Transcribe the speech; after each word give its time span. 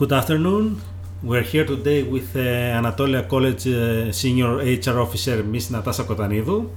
Good 0.00 0.14
afternoon. 0.14 0.80
We're 1.22 1.42
here 1.42 1.66
today 1.66 2.02
with 2.02 2.34
uh, 2.34 2.40
Anatolia 2.78 3.24
College 3.24 3.66
uh, 3.66 4.10
Senior 4.12 4.56
HR 4.56 4.98
Officer 4.98 5.42
Ms. 5.42 5.72
Natasha 5.72 6.04
Kotanidou, 6.04 6.70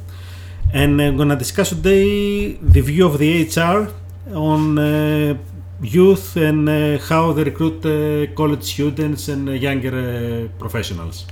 and 0.73 1.02
I'm 1.02 1.15
going 1.15 1.29
to 1.29 1.38
discuss 1.38 1.70
today 1.70 2.57
the 2.62 2.81
view 2.81 3.05
of 3.05 3.17
the 3.17 3.44
HR 3.47 3.88
on 4.36 4.78
uh, 4.78 5.38
youth 5.81 6.36
and 6.36 6.67
uh, 6.67 6.97
how 6.97 7.31
they 7.31 7.46
recruit 7.46 7.86
uh, 7.86 8.28
college 8.36 8.65
students 8.65 9.29
and 9.29 9.47
uh, 9.47 9.53
younger 9.53 9.96
uh, 9.96 10.60
professionals. 10.60 11.26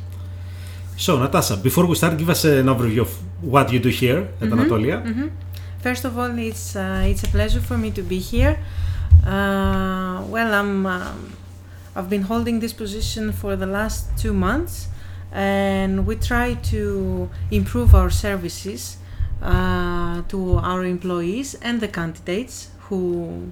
So, 0.95 1.19
Natasha, 1.19 1.57
before 1.57 1.87
we 1.87 1.95
start, 1.95 2.17
give 2.17 2.29
us 2.29 2.45
an 2.45 2.67
overview 2.67 3.01
of 3.01 3.11
what 3.43 3.69
you 3.69 3.79
do 3.79 3.89
here 3.89 4.29
at 4.39 4.49
Anatolia. 4.49 4.99
hmm 4.99 5.27
First 5.81 6.05
of 6.05 6.17
all, 6.17 6.31
it's 6.39 6.77
uh, 6.77 7.03
it's 7.11 7.23
a 7.23 7.27
pleasure 7.27 7.59
for 7.59 7.77
me 7.77 7.91
to 7.91 8.01
be 8.01 8.19
here. 8.19 8.57
Uh, 9.25 10.23
well, 10.29 10.53
I'm 10.53 10.85
um, 10.85 11.33
I've 11.95 12.09
been 12.09 12.23
holding 12.23 12.61
this 12.61 12.71
position 12.71 13.33
for 13.33 13.57
the 13.57 13.65
last 13.65 14.17
two 14.17 14.33
months, 14.33 14.87
and 15.31 16.07
we 16.07 16.15
try 16.15 16.53
to 16.53 17.29
improve 17.51 17.93
our 17.93 18.09
services 18.09 18.97
uh, 19.41 20.21
to 20.29 20.57
our 20.57 20.85
employees 20.85 21.55
and 21.55 21.81
the 21.81 21.89
candidates 21.89 22.69
who 22.87 23.51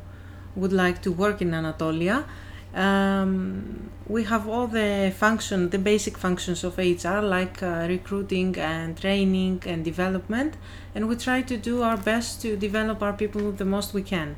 would 0.55 0.71
like 0.71 1.01
to 1.01 1.11
work 1.11 1.41
in 1.41 1.53
Anatolia. 1.53 2.25
Um, 2.73 3.89
we 4.07 4.23
have 4.23 4.47
all 4.47 4.67
the 4.67 5.13
function, 5.17 5.69
the 5.69 5.79
basic 5.79 6.17
functions 6.17 6.63
of 6.63 6.77
HR, 6.77 7.19
like 7.19 7.61
uh, 7.61 7.87
recruiting 7.89 8.57
and 8.57 8.97
training 8.97 9.63
and 9.65 9.83
development, 9.83 10.55
and 10.95 11.09
we 11.09 11.15
try 11.15 11.41
to 11.41 11.57
do 11.57 11.81
our 11.81 11.97
best 11.97 12.41
to 12.43 12.55
develop 12.55 13.01
our 13.01 13.13
people 13.13 13.51
the 13.51 13.65
most 13.65 13.93
we 13.93 14.03
can. 14.03 14.37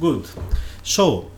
Good. 0.00 0.26
So, 0.82 1.30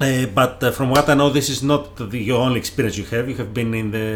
uh, 0.00 0.26
but 0.34 0.62
uh, 0.62 0.70
from 0.70 0.90
what 0.90 1.08
I 1.08 1.14
know, 1.14 1.30
this 1.30 1.48
is 1.48 1.62
not 1.62 1.96
the 1.96 2.18
your 2.18 2.40
only 2.40 2.58
experience 2.58 2.96
you 2.98 3.04
have. 3.06 3.28
You 3.28 3.36
have 3.36 3.52
been 3.52 3.74
in 3.74 3.90
the 3.90 4.06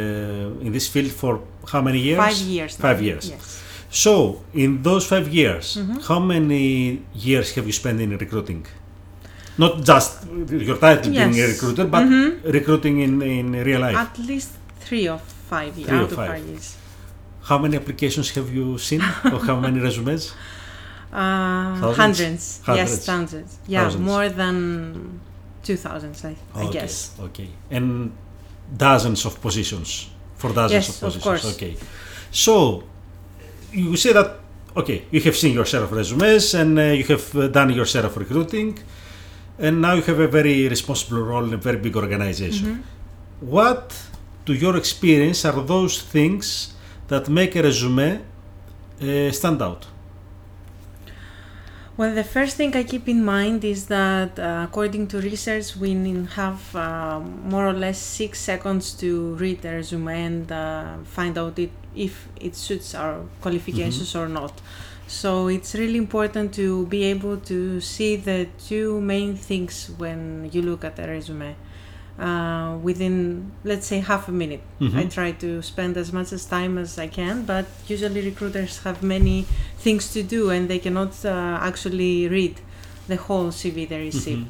in 0.66 0.72
this 0.72 0.86
field 0.88 1.10
for 1.10 1.40
how 1.72 1.80
many 1.80 1.98
years? 1.98 2.18
Five 2.18 2.38
years. 2.48 2.78
now. 2.78 2.82
Five 2.88 3.02
years. 3.02 3.30
Yes. 3.30 3.62
So, 3.90 4.40
in 4.54 4.82
those 4.82 5.04
five 5.06 5.28
years, 5.28 5.76
Mhm. 5.76 6.00
how 6.08 6.18
many 6.18 7.02
years 7.14 7.52
have 7.56 7.66
you 7.66 7.72
spent 7.72 8.00
in 8.00 8.10
recruiting? 8.16 8.64
Not 9.58 9.84
just 9.84 10.24
your 10.48 10.78
title 10.78 11.12
being 11.12 11.36
a 11.38 11.46
recruiter, 11.54 11.84
but 11.84 12.04
Mhm. 12.08 12.40
recruiting 12.58 13.00
in, 13.06 13.20
in 13.20 13.52
real 13.52 13.80
life. 13.80 13.96
At 13.96 14.18
least 14.18 14.50
three 14.80 15.06
or 15.12 15.18
five 15.50 15.76
years. 15.76 15.88
Three 15.90 16.04
of 16.08 16.12
five. 16.12 16.28
five 16.30 16.46
years. 16.46 16.76
how 17.50 17.58
many 17.58 17.76
applications 17.76 18.30
have 18.36 18.48
you 18.54 18.78
seen, 18.78 19.02
or 19.32 19.38
how 19.44 19.56
many 19.58 19.78
resumes? 19.88 20.32
Uh, 21.12 21.92
hundreds. 21.92 22.60
Hundreds. 22.64 22.90
Yes, 22.92 23.04
thousands. 23.04 23.58
Yeah, 23.66 23.82
Thousands. 23.82 24.04
more 24.04 24.28
than 24.30 25.11
two 25.62 25.76
thousands, 25.76 26.24
I, 26.24 26.36
I 26.54 26.70
guess. 26.70 27.12
Okay. 27.20 27.48
And 27.70 28.12
dozens 28.76 29.24
of 29.26 29.40
positions 29.40 30.10
for 30.36 30.52
dozens 30.52 30.72
Yes, 30.72 30.88
of 30.88 30.94
of 30.94 31.00
positions. 31.02 31.24
course. 31.24 31.54
Okay. 31.56 31.76
So 32.30 32.84
you 33.72 33.96
say 33.96 34.12
that 34.12 34.38
okay, 34.76 35.04
you 35.10 35.20
have 35.20 35.36
seen 35.36 35.54
your 35.54 35.66
share 35.66 35.82
of 35.82 35.92
resumes 35.92 36.54
and 36.54 36.78
uh, 36.78 36.82
you 36.82 37.04
have 37.04 37.36
uh, 37.36 37.46
done 37.48 37.70
your 37.70 37.84
share 37.86 38.06
of 38.06 38.16
recruiting, 38.16 38.78
and 39.58 39.80
now 39.82 39.92
you 39.94 40.02
have 40.02 40.18
a 40.18 40.28
very 40.28 40.66
responsible 40.68 41.20
role 41.22 41.44
in 41.44 41.52
a 41.54 41.58
very 41.58 41.76
big 41.78 41.96
organization. 41.96 42.66
Mhm. 42.66 42.82
What, 43.40 43.92
to 44.46 44.52
your 44.54 44.76
experience, 44.76 45.44
are 45.44 45.60
those 45.62 46.00
things 46.00 46.72
that 47.08 47.28
make 47.28 47.54
a 47.56 47.62
resume 47.62 48.20
uh, 49.02 49.30
stand 49.32 49.60
out? 49.60 49.86
Well, 52.02 52.16
the 52.16 52.24
first 52.24 52.56
thing 52.56 52.74
I 52.74 52.82
keep 52.82 53.08
in 53.08 53.24
mind 53.24 53.62
is 53.62 53.86
that 53.86 54.36
uh, 54.36 54.66
according 54.68 55.06
to 55.12 55.20
research, 55.20 55.76
we 55.76 55.94
have 56.34 56.74
um, 56.74 57.48
more 57.48 57.68
or 57.68 57.72
less 57.72 57.96
six 57.96 58.40
seconds 58.40 58.92
to 58.94 59.36
read 59.36 59.62
the 59.62 59.70
resume 59.70 60.08
and 60.08 60.50
uh, 60.50 60.96
find 61.04 61.38
out 61.38 61.56
it, 61.60 61.70
if 61.94 62.26
it 62.40 62.56
suits 62.56 62.96
our 62.96 63.20
qualifications 63.40 64.16
or 64.16 64.26
not. 64.26 64.60
So 65.06 65.46
it's 65.46 65.76
really 65.76 65.96
important 65.96 66.52
to 66.54 66.86
be 66.86 67.04
able 67.04 67.36
to 67.36 67.80
see 67.80 68.16
the 68.16 68.48
two 68.66 69.00
main 69.00 69.36
things 69.36 69.88
when 69.96 70.50
you 70.52 70.62
look 70.62 70.84
at 70.84 70.96
the 70.96 71.06
resume. 71.06 71.54
Uh, 72.18 72.76
within, 72.82 73.50
let's 73.64 73.86
say, 73.86 73.98
half 74.00 74.28
a 74.28 74.32
minute. 74.32 74.60
Mhm. 74.80 74.96
I 74.98 75.04
try 75.06 75.32
to 75.32 75.62
spend 75.62 75.96
as 75.96 76.12
much 76.12 76.30
as 76.32 76.44
time 76.44 76.76
as 76.76 76.98
I 76.98 77.08
can, 77.08 77.44
but 77.44 77.64
usually 77.88 78.20
recruiters 78.20 78.78
have 78.84 79.02
many 79.02 79.46
things 79.78 80.12
to 80.12 80.22
do 80.22 80.50
and 80.50 80.68
they 80.68 80.78
cannot 80.78 81.12
uh, 81.24 81.58
actually 81.62 82.28
read 82.28 82.60
the 83.08 83.16
whole 83.16 83.48
CV 83.50 83.88
they 83.88 83.98
receive. 84.00 84.46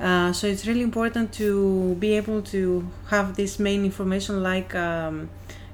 Uh, 0.00 0.32
so 0.32 0.48
it's 0.48 0.66
really 0.66 0.82
important 0.82 1.32
to 1.34 1.94
be 2.00 2.14
able 2.16 2.42
to 2.42 2.84
have 3.10 3.36
this 3.36 3.58
main 3.60 3.84
information 3.84 4.42
like 4.42 4.74
um, 4.74 5.30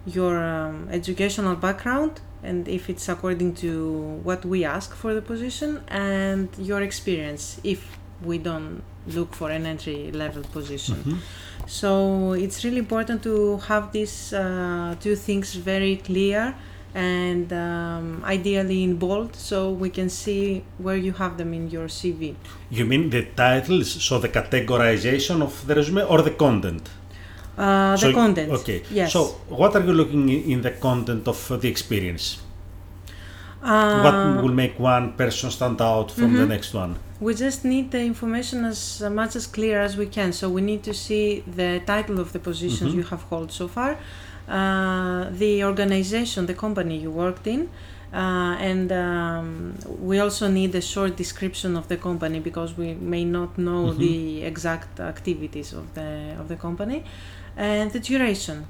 your 0.07 0.37
um, 0.45 0.89
educational 0.93 1.57
background 1.57 2.21
and 2.43 2.69
if 2.69 2.91
it's 2.91 3.09
according 3.09 3.55
to 3.55 4.21
what 4.23 4.45
we 4.45 4.63
ask 4.65 4.95
for 4.95 5.15
the 5.15 5.23
position 5.23 5.81
and 5.89 6.49
your 6.59 6.83
experience 6.83 7.59
if 7.65 7.99
we 8.25 8.39
don't 8.39 8.83
look 9.07 9.35
for 9.35 9.51
an 9.51 9.67
entry 9.67 10.11
level 10.13 10.43
position. 10.53 10.97
Mhm. 11.05 11.19
So 11.67 12.33
it's 12.33 12.65
really 12.65 12.79
important 12.79 13.23
to 13.23 13.59
have 13.69 13.93
these 13.93 14.33
uh, 14.33 14.95
two 15.01 15.17
things 15.17 15.55
very 15.55 15.97
clear 15.97 16.55
and 16.95 17.53
um, 17.53 18.23
ideally 18.25 18.83
in 18.83 18.97
bold 18.97 19.37
so 19.37 19.71
we 19.71 19.91
can 19.91 20.09
see 20.11 20.63
where 20.79 20.97
you 20.97 21.13
have 21.13 21.37
them 21.39 21.55
in 21.55 21.71
your 21.71 21.87
CV. 21.89 22.35
You 22.71 22.85
mean 22.85 23.11
the 23.11 23.23
titles, 23.37 23.89
so 24.03 24.19
the 24.19 24.29
categorization 24.29 25.41
of 25.43 25.53
the 25.67 25.75
resume 25.77 26.03
or 26.03 26.23
the 26.23 26.33
content? 26.33 26.89
Uh, 27.57 27.93
the 27.93 27.97
So- 27.99 28.13
content. 28.13 28.51
Okay. 28.53 28.83
Yes. 28.91 29.13
So, 29.13 29.21
what 29.49 29.77
are 29.77 29.85
you 29.85 29.93
looking 29.93 30.29
in 30.29 30.63
the 30.63 30.71
content 30.73 31.29
of 31.29 31.61
the 31.61 31.69
experience? 31.69 32.39
Uh, 33.63 34.01
what 34.03 34.43
will 34.43 34.55
make 34.55 34.79
one 34.79 35.13
person 35.13 35.51
stand 35.51 35.81
out 35.81 36.11
from 36.11 36.33
the 36.37 36.45
Mhm. 36.45 36.49
next 36.49 36.75
one? 36.75 36.95
we 37.21 37.35
just 37.35 37.65
need 37.67 37.91
the 37.91 38.01
information 38.13 38.65
as 38.65 39.03
much 39.21 39.37
as 39.37 39.47
clear 39.47 39.79
as 39.83 39.95
we 39.95 40.07
can. 40.07 40.33
So 40.33 40.49
we 40.49 40.63
need 40.63 40.83
to 40.85 40.95
see 40.95 41.43
the 41.61 41.83
title 41.85 42.19
of 42.19 42.33
the 42.33 42.39
positions 42.39 42.91
Mhm. 42.93 42.97
you 42.99 43.03
have 43.13 43.23
held 43.31 43.53
so 43.53 43.69
far, 43.69 43.91
uh, 44.49 45.29
the 45.43 45.63
organization, 45.65 46.47
the 46.47 46.55
company 46.55 46.97
you 47.05 47.11
worked 47.11 47.47
in. 47.47 47.69
Uh, 48.13 48.57
and 48.71 48.91
um, 48.91 49.75
we 50.09 50.19
also 50.19 50.49
need 50.49 50.75
a 50.75 50.81
short 50.81 51.15
description 51.17 51.77
of 51.77 51.85
the 51.89 51.97
company 51.97 52.41
because 52.41 52.71
we 52.77 52.89
may 52.95 53.25
not 53.25 53.51
know 53.67 53.83
Mhm. 53.93 53.99
the 53.99 54.43
exact 54.53 54.99
activities 54.99 55.73
of 55.81 55.85
the 55.95 56.11
of 56.41 56.49
the 56.49 56.57
company, 56.57 56.99
and 57.57 57.87
the 57.93 58.01
duration. 58.01 58.65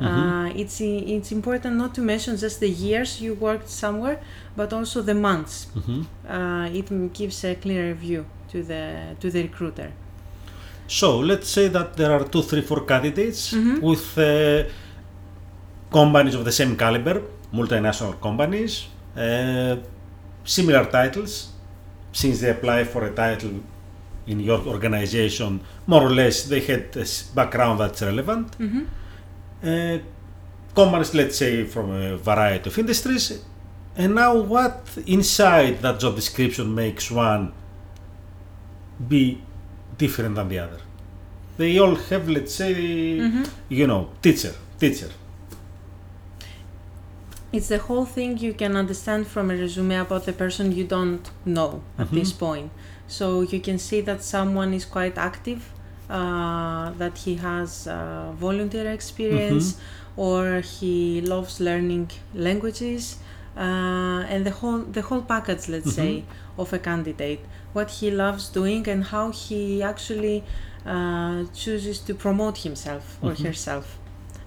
Mhm. 0.00 0.06
Uh, 0.06 0.60
it's 0.62 0.80
it's 0.80 1.32
important 1.32 1.76
not 1.76 1.94
to 1.94 2.00
mention 2.02 2.36
just 2.36 2.60
the 2.60 2.68
years 2.68 3.20
you 3.20 3.34
worked 3.34 3.68
somewhere, 3.68 4.18
but 4.56 4.72
also 4.72 5.02
the 5.02 5.14
months. 5.14 5.66
Mhm. 5.74 6.04
Uh, 6.28 6.78
it 6.78 7.12
gives 7.18 7.44
a 7.44 7.54
clearer 7.54 7.94
view 7.94 8.24
to 8.52 8.62
the 8.62 8.82
to 9.20 9.30
the 9.30 9.42
recruiter. 9.42 9.90
So, 10.88 11.18
let's 11.18 11.48
say 11.48 11.68
that 11.68 11.96
there 11.96 12.12
are 12.12 12.24
two, 12.24 12.42
three, 12.42 12.62
four 12.62 12.80
candidates 12.92 13.52
Mhm. 13.52 13.80
with 13.82 14.06
uh, 14.18 14.64
companies 15.90 16.34
of 16.34 16.44
the 16.44 16.52
same 16.52 16.76
caliber, 16.76 17.22
multinational 17.52 18.14
companies, 18.20 18.72
uh, 19.16 19.76
similar 20.44 20.84
titles. 20.84 21.32
Since 22.12 22.40
they 22.40 22.50
apply 22.50 22.84
for 22.84 23.04
a 23.04 23.10
title 23.10 23.54
in 24.26 24.40
your 24.40 24.60
organization, 24.66 25.60
more 25.86 26.02
or 26.02 26.10
less 26.10 26.44
they 26.44 26.60
had 26.60 26.84
a 26.96 27.04
background 27.34 27.80
that's 27.80 28.00
relevant. 28.02 28.46
Mm-hmm. 28.58 28.84
Uh, 29.64 29.98
companies, 30.74 31.14
let's 31.14 31.36
say, 31.38 31.64
from 31.64 31.90
a 31.90 32.16
variety 32.16 32.68
of 32.70 32.78
industries. 32.78 33.42
And 33.96 34.14
now, 34.14 34.36
what 34.36 34.86
inside 35.06 35.80
that 35.82 35.98
job 36.00 36.16
description 36.16 36.74
makes 36.74 37.10
one 37.10 37.52
be 39.08 39.40
different 39.98 40.34
than 40.34 40.48
the 40.48 40.58
other? 40.58 40.80
They 41.56 41.78
all 41.78 41.94
have, 41.94 42.28
let's 42.28 42.54
say, 42.54 42.74
Mm-hmm. 42.74 43.44
you 43.70 43.86
know, 43.86 44.10
teacher, 44.22 44.54
teacher. 44.78 45.08
It's 47.52 47.68
the 47.68 47.78
whole 47.78 48.04
thing 48.04 48.38
you 48.38 48.52
can 48.52 48.76
understand 48.76 49.26
from 49.26 49.50
a 49.50 49.56
resume 49.56 49.96
about 49.96 50.26
the 50.26 50.32
person 50.32 50.72
you 50.72 50.84
don't 50.84 51.30
know 51.46 51.80
at 51.98 52.10
this 52.10 52.32
Mhm. 52.32 52.38
point. 52.38 52.70
So 53.08 53.40
you 53.42 53.60
can 53.60 53.78
see 53.78 54.02
that 54.02 54.22
someone 54.22 54.74
is 54.74 54.84
quite 54.84 55.16
active, 55.16 55.60
uh, 56.08 56.90
that 56.98 57.18
he 57.18 57.36
has 57.36 57.86
uh, 57.86 58.32
volunteer 58.36 58.90
experience, 58.90 59.76
or 60.16 60.60
he 60.60 61.20
loves 61.20 61.60
learning 61.60 62.10
languages, 62.34 63.18
uh, 63.56 63.60
and 64.32 64.44
the 64.46 64.50
whole 64.50 64.78
the 64.80 65.02
whole 65.02 65.22
package, 65.22 65.68
let's 65.68 65.92
say, 65.92 66.24
of 66.58 66.72
a 66.72 66.78
candidate, 66.78 67.40
what 67.72 67.90
he 67.90 68.10
loves 68.10 68.48
doing 68.48 68.88
and 68.88 69.04
how 69.04 69.30
he 69.30 69.82
actually 69.82 70.44
uh, 70.86 71.44
chooses 71.54 71.98
to 72.00 72.14
promote 72.14 72.58
himself 72.58 73.18
or 73.22 73.32
Mhm. 73.32 73.44
herself. 73.46 73.98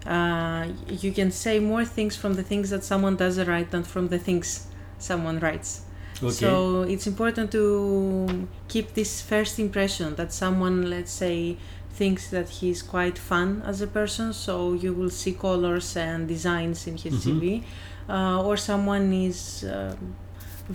Uh, 0.06 0.68
you 1.04 1.12
can 1.12 1.30
say 1.32 1.60
more 1.60 1.84
things 1.86 2.16
from 2.16 2.34
the 2.36 2.44
things 2.44 2.70
that 2.70 2.84
someone 2.84 3.16
doesn't 3.18 3.48
write 3.48 3.70
than 3.72 3.84
from 3.84 4.08
the 4.08 4.18
things 4.18 4.68
someone 4.98 5.40
writes. 5.40 5.82
Okay. 6.24 6.32
So 6.32 6.82
it's 6.84 7.08
important 7.08 7.52
to 7.52 8.48
keep 8.68 8.94
this 8.94 9.22
first 9.22 9.60
impression 9.60 10.16
that 10.16 10.34
someone, 10.34 10.90
let's 10.90 11.12
say, 11.12 11.58
thinks 11.94 12.30
that 12.30 12.50
he's 12.50 12.82
quite 12.82 13.18
fun 13.18 13.62
as 13.66 13.82
a 13.82 13.88
person, 13.88 14.34
so 14.34 14.74
you 14.74 14.94
will 14.94 15.10
see 15.10 15.34
colors 15.34 15.96
and 15.98 16.28
designs 16.28 16.88
in 16.88 16.96
his 16.98 17.14
Mhm. 17.14 17.24
CV. 17.24 17.64
Uh, 18.10 18.42
or 18.48 18.56
someone 18.58 19.14
is 19.14 19.64
um 19.76 19.98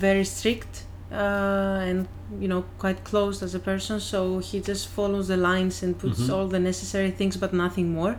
very 0.06 0.24
strict 0.24 0.84
uh, 1.12 1.88
and 1.88 2.08
you 2.42 2.48
know 2.52 2.62
quite 2.78 3.00
closed 3.04 3.42
as 3.42 3.54
a 3.54 3.58
person, 3.70 4.00
so 4.00 4.18
he 4.48 4.60
just 4.60 4.84
follows 4.88 5.26
the 5.28 5.36
lines 5.36 5.82
and 5.84 5.92
puts 5.98 6.20
Mhm. 6.20 6.32
all 6.34 6.46
the 6.48 6.58
necessary 6.58 7.10
things, 7.10 7.36
but 7.36 7.52
nothing 7.52 7.88
more. 7.92 8.14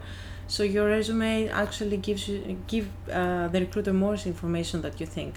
So 0.48 0.63
your 0.63 0.88
resume 0.98 1.50
actually 1.63 1.98
gives 2.07 2.27
you 2.30 2.38
give 2.74 2.86
uh, 3.12 3.48
the 3.54 3.60
recruiter 3.66 3.94
more 3.94 4.16
information 4.33 4.81
that 4.86 4.95
you 5.01 5.07
think. 5.18 5.33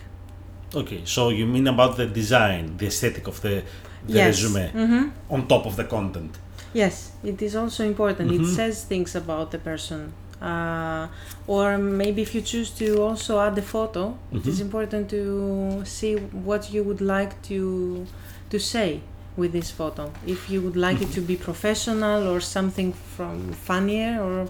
Okay, 0.75 1.01
so 1.05 1.31
you 1.31 1.47
mean 1.47 1.67
about 1.67 1.97
the 1.97 2.07
design, 2.07 2.77
the 2.77 2.87
aesthetic 2.87 3.27
of 3.27 3.41
the, 3.41 3.63
the 4.07 4.13
yes. 4.15 4.43
resume 4.43 4.69
hmm 4.71 5.09
on 5.31 5.47
top 5.49 5.67
of 5.67 5.77
the 5.77 5.85
content. 5.85 6.37
Yes, 6.75 7.13
it 7.25 7.41
is 7.43 7.57
also 7.57 7.85
important. 7.85 8.31
Mhm. 8.31 8.41
It 8.41 8.47
says 8.55 8.85
things 8.85 9.15
about 9.17 9.51
the 9.51 9.59
person. 9.59 10.13
Uh, 10.41 11.09
or 11.47 11.79
maybe 11.79 12.23
if 12.23 12.35
you 12.35 12.43
choose 12.43 12.71
to 12.71 13.03
also 13.03 13.41
add 13.41 13.59
a 13.59 13.63
photo, 13.63 14.15
it 14.33 14.47
is 14.47 14.59
Mhm. 14.59 14.65
important 14.67 15.09
to 15.11 15.83
see 15.85 16.15
what 16.49 16.73
you 16.73 16.83
would 16.85 17.01
like 17.01 17.33
to 17.51 18.07
to 18.51 18.59
say 18.59 19.01
with 19.37 19.53
this 19.53 19.71
photo. 19.71 20.11
If 20.27 20.49
you 20.51 20.61
would 20.63 20.77
like 20.77 21.01
it 21.05 21.11
to 21.15 21.21
be 21.21 21.37
professional 21.37 22.29
or 22.29 22.41
something 22.41 22.93
from 23.17 23.53
funnier 23.53 24.21
or 24.23 24.49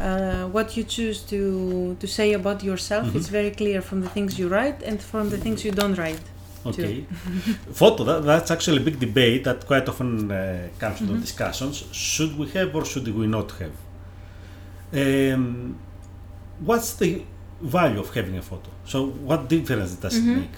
uh, 0.00 0.46
what 0.56 0.76
you 0.76 0.84
choose 0.96 1.18
to 1.32 1.40
to 2.00 2.06
say 2.18 2.28
about 2.40 2.58
yourself, 2.70 3.04
Mhm. 3.06 3.16
it's 3.16 3.28
very 3.38 3.50
clear 3.60 3.80
from 3.88 3.98
the 4.04 4.08
things 4.16 4.30
you 4.40 4.46
write 4.56 4.78
and 4.88 4.98
from 5.10 5.24
the 5.30 5.38
things 5.44 5.58
you 5.66 5.72
don't 5.80 5.96
write. 6.02 6.24
Okay. 6.70 6.96
Photo, 7.82 8.00
that, 8.04 8.20
that's 8.30 8.50
actually 8.50 8.78
a 8.82 8.84
big 8.90 8.98
debate 9.06 9.40
that 9.48 9.58
quite 9.70 9.86
often 9.92 10.10
uh, 10.30 10.36
comes 10.82 11.00
into 11.00 11.14
Mhm. 11.14 11.20
discussions. 11.28 11.74
Should 11.92 12.32
we 12.40 12.46
have 12.56 12.68
or 12.78 12.84
should 12.92 13.06
we 13.20 13.26
not 13.38 13.48
have? 13.60 13.74
Um, 15.02 15.76
what's 16.68 16.90
the 16.94 17.22
value 17.76 18.00
of 18.00 18.08
having 18.14 18.36
a 18.36 18.42
photo? 18.50 18.70
So, 18.92 18.98
what 19.28 19.40
difference 19.48 19.92
does 20.04 20.14
Mhm. 20.18 20.28
it 20.28 20.36
make? 20.42 20.56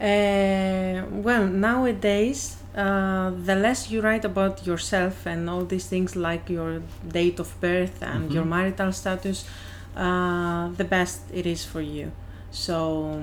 Uh, 0.00 1.06
well, 1.26 1.44
nowadays, 1.68 2.40
uh, 2.74 3.30
the 3.44 3.54
less 3.56 3.90
you 3.90 4.00
write 4.00 4.24
about 4.24 4.66
yourself 4.66 5.26
and 5.26 5.48
all 5.50 5.64
these 5.64 5.86
things 5.86 6.14
like 6.16 6.48
your 6.50 6.82
date 7.06 7.38
of 7.40 7.58
birth 7.60 8.02
and 8.02 8.32
your 8.32 8.44
Mhm. 8.44 8.48
marital 8.50 8.92
status, 8.92 9.44
uh, 9.96 10.68
the 10.76 10.84
best 10.84 11.22
it 11.32 11.46
is 11.46 11.64
for 11.64 11.80
you. 11.80 12.12
So, 12.50 13.20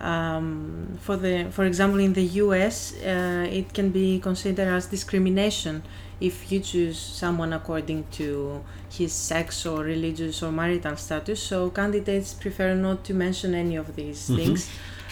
um, 0.00 0.98
for 1.00 1.16
the 1.16 1.46
for 1.50 1.64
example, 1.64 2.00
in 2.00 2.12
the 2.12 2.24
U.S., 2.44 2.94
uh, 3.04 3.46
it 3.50 3.72
can 3.72 3.90
be 3.90 4.18
considered 4.20 4.68
as 4.68 4.86
discrimination 4.86 5.82
if 6.20 6.50
you 6.52 6.60
choose 6.60 6.98
someone 6.98 7.52
according 7.52 8.04
to 8.12 8.62
his 8.90 9.12
sex 9.12 9.66
or 9.66 9.82
religious 9.84 10.42
or 10.42 10.52
marital 10.52 10.96
status. 10.96 11.42
So, 11.42 11.70
candidates 11.70 12.34
prefer 12.34 12.74
not 12.74 13.04
to 13.04 13.14
mention 13.14 13.54
any 13.54 13.76
of 13.76 13.94
these 13.96 14.20
Mhm. 14.30 14.36
things 14.36 14.68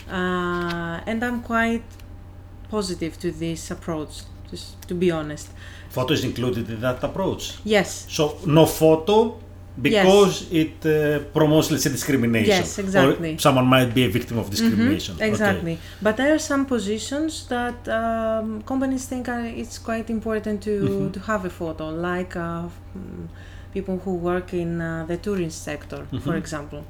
uh, 0.09 1.01
and 1.07 1.23
I'm 1.25 1.41
quite 1.43 1.85
positive 2.71 3.13
to 3.23 3.29
this 3.45 3.71
approach, 3.71 4.13
just 4.51 4.67
to 4.89 4.95
be 4.95 5.09
honest. 5.11 5.49
Photo 5.91 6.13
is 6.15 6.23
included 6.25 6.65
in 6.71 6.81
that 6.81 7.03
approach. 7.09 7.43
Yes, 7.65 8.07
So, 8.09 8.23
no 8.47 8.65
photo 8.67 9.17
because 9.81 10.51
it 10.53 10.75
uh, 10.85 11.21
promotes, 11.33 11.71
let's 11.71 11.85
say, 11.85 11.91
discrimination. 11.91 12.51
Yes, 12.51 12.79
exactly. 12.79 13.35
Or 13.35 13.39
someone 13.39 13.67
might 13.67 13.95
be 13.95 14.05
a 14.05 14.09
victim 14.19 14.37
of 14.39 14.47
discrimination. 14.51 15.15
Mhm, 15.17 15.29
exactly. 15.31 15.75
But 16.03 16.17
there 16.17 16.35
are 16.35 16.39
some 16.53 16.63
positions 16.67 17.33
that 17.49 17.79
um, 17.89 18.63
companies 18.63 19.07
think 19.07 19.29
are, 19.29 19.45
it's 19.63 19.79
quite 19.79 20.11
important 20.11 20.57
to, 20.69 20.75
Mhm. 20.89 21.13
to 21.15 21.21
have 21.31 21.43
a 21.47 21.51
photo, 21.61 21.85
like 22.11 22.33
uh, 22.37 22.69
mm, 22.97 23.29
people 23.73 23.97
who 24.05 24.15
work 24.31 24.53
in 24.53 24.81
uh, 24.81 25.05
the 25.11 25.17
tourism 25.17 25.51
sector, 25.51 26.01
for 26.25 26.33
Mhm. 26.35 26.39
example. 26.45 26.83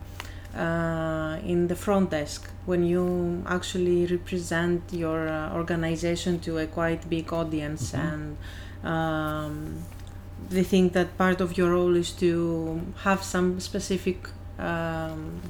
Uh, 0.55 1.39
in 1.47 1.69
the 1.69 1.77
front 1.77 2.11
desk, 2.11 2.51
when 2.67 2.83
you 2.85 3.41
actually 3.47 4.05
represent 4.07 4.83
your 4.93 5.29
uh, 5.29 5.55
organization 5.55 6.41
to 6.41 6.59
a 6.59 6.67
quite 6.67 7.09
big 7.09 7.33
audience, 7.33 7.93
Mhm. 7.93 8.13
and 8.13 8.37
um, 8.85 9.85
they 10.51 10.65
think 10.65 10.93
that 10.93 11.17
part 11.17 11.41
of 11.41 11.57
your 11.57 11.71
role 11.71 11.95
is 11.97 12.11
to 12.11 12.81
have 13.05 13.23
some 13.23 13.61
specific 13.61 14.29
um, 14.59 15.41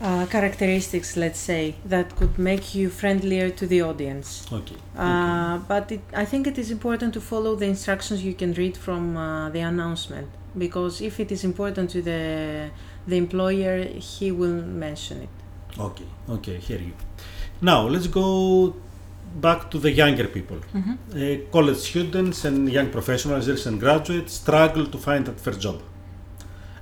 uh, 0.00 0.26
characteristics, 0.26 1.16
let's 1.16 1.38
say, 1.40 1.74
that 1.84 2.16
could 2.16 2.38
make 2.38 2.74
you 2.74 2.88
friendlier 2.88 3.50
to 3.50 3.66
the 3.66 3.82
audience. 3.82 4.46
Okay. 4.52 4.76
Uh, 4.96 5.58
but 5.68 5.90
it, 5.92 6.00
I 6.14 6.24
think 6.24 6.46
it 6.46 6.56
is 6.58 6.70
important 6.70 7.12
to 7.14 7.20
follow 7.20 7.56
the 7.56 7.66
instructions 7.66 8.24
you 8.24 8.32
can 8.34 8.52
read 8.54 8.76
from 8.76 9.16
uh, 9.16 9.50
the 9.50 9.60
announcement 9.60 10.28
because 10.56 11.00
if 11.00 11.20
it 11.20 11.30
is 11.32 11.44
important 11.44 11.90
to 11.90 12.02
the 12.02 12.70
the 13.06 13.16
employer, 13.16 13.84
he 13.84 14.30
will 14.30 14.62
mention 14.62 15.22
it. 15.22 15.34
Okay, 15.78 16.04
okay, 16.28 16.56
hear 16.58 16.78
you. 16.78 16.92
Now 17.60 17.86
let's 17.88 18.06
go 18.06 18.74
back 19.40 19.70
to 19.70 19.78
the 19.78 19.90
younger 19.90 20.26
people. 20.28 20.58
Uh, 20.74 21.36
college 21.52 21.76
students 21.78 22.44
and 22.44 22.68
young 22.70 22.90
professionals, 22.90 23.66
and 23.66 23.78
graduates 23.80 24.34
struggle 24.34 24.86
to 24.86 24.98
find 24.98 25.26
that 25.26 25.38
first 25.40 25.60
job. 25.60 25.80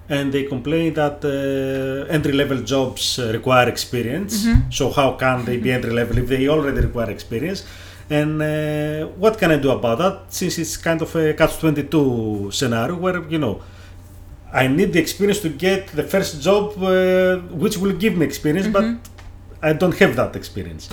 And 0.09 0.33
they 0.33 0.45
complain 0.45 0.95
that 0.95 1.25
uh, 1.25 2.13
entry 2.13 2.33
level 2.33 2.59
jobs 2.63 3.19
uh, 3.19 3.33
require 3.33 3.69
experience. 3.69 4.47
Mhm. 4.47 4.73
So, 4.73 4.91
how 4.99 5.09
can 5.23 5.45
they 5.45 5.57
be 5.57 5.73
entry 5.73 5.91
level 6.01 6.17
if 6.19 6.29
they 6.29 6.49
already 6.49 6.81
require 6.81 7.11
experience? 7.11 7.65
And 8.09 8.41
uh, 8.41 9.07
what 9.19 9.37
can 9.39 9.51
I 9.51 9.57
do 9.57 9.71
about 9.71 9.99
that 9.99 10.17
since 10.33 10.59
it's 10.59 10.77
kind 10.77 11.03
of 11.03 11.15
a 11.17 11.35
catch 11.35 11.59
22 11.59 12.51
scenario 12.53 12.95
where, 12.97 13.23
you 13.29 13.39
know, 13.39 13.61
I 14.53 14.69
need 14.69 14.93
the 14.93 15.01
experience 15.01 15.41
to 15.41 15.49
get 15.49 15.89
the 15.89 16.05
first 16.05 16.41
job 16.41 16.81
uh, 16.83 17.37
which 17.63 17.77
will 17.77 17.93
give 17.93 18.17
me 18.17 18.25
experience, 18.25 18.69
Mhm. 18.69 18.73
but 18.73 18.85
I 19.61 19.73
don't 19.73 19.97
have 19.99 20.15
that 20.17 20.37
experience. 20.37 20.89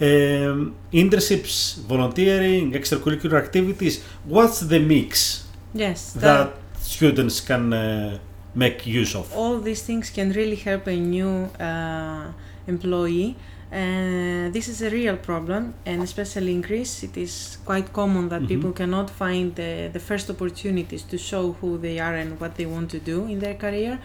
Um, 0.00 0.74
internships, 0.92 1.76
volunteering, 1.88 2.72
extracurricular 2.72 3.36
activities. 3.44 4.02
What's 4.24 4.60
the 4.60 4.78
mix 4.80 5.44
Yes, 5.72 6.12
that 6.14 6.52
students 6.80 7.40
can 7.40 7.72
uh, 7.72 8.18
make 8.54 8.86
use 8.86 9.14
of? 9.14 9.32
all 9.34 9.58
these 9.60 9.82
things 9.82 10.10
can 10.10 10.30
really 10.32 10.56
help 10.56 10.86
a 10.86 10.96
new 10.96 11.48
uh, 11.60 12.26
employee. 12.66 13.36
And 13.74 14.52
this 14.52 14.68
is 14.68 14.82
a 14.82 14.90
real 14.90 15.16
problem, 15.16 15.74
and 15.84 16.00
especially 16.00 16.52
in 16.52 16.60
Greece, 16.60 17.02
it 17.02 17.16
is 17.16 17.58
quite 17.64 17.92
common 17.92 18.28
that 18.28 18.42
Mhm. 18.42 18.48
people 18.52 18.72
cannot 18.72 19.10
find 19.10 19.46
the, 19.56 19.72
the 19.92 19.98
first 19.98 20.30
opportunities 20.30 21.02
to 21.12 21.16
show 21.18 21.44
who 21.60 21.70
they 21.78 21.98
are 21.98 22.14
and 22.22 22.38
what 22.40 22.52
they 22.54 22.66
want 22.66 22.88
to 22.90 23.00
do 23.00 23.18
in 23.32 23.40
their 23.40 23.54
career. 23.64 23.98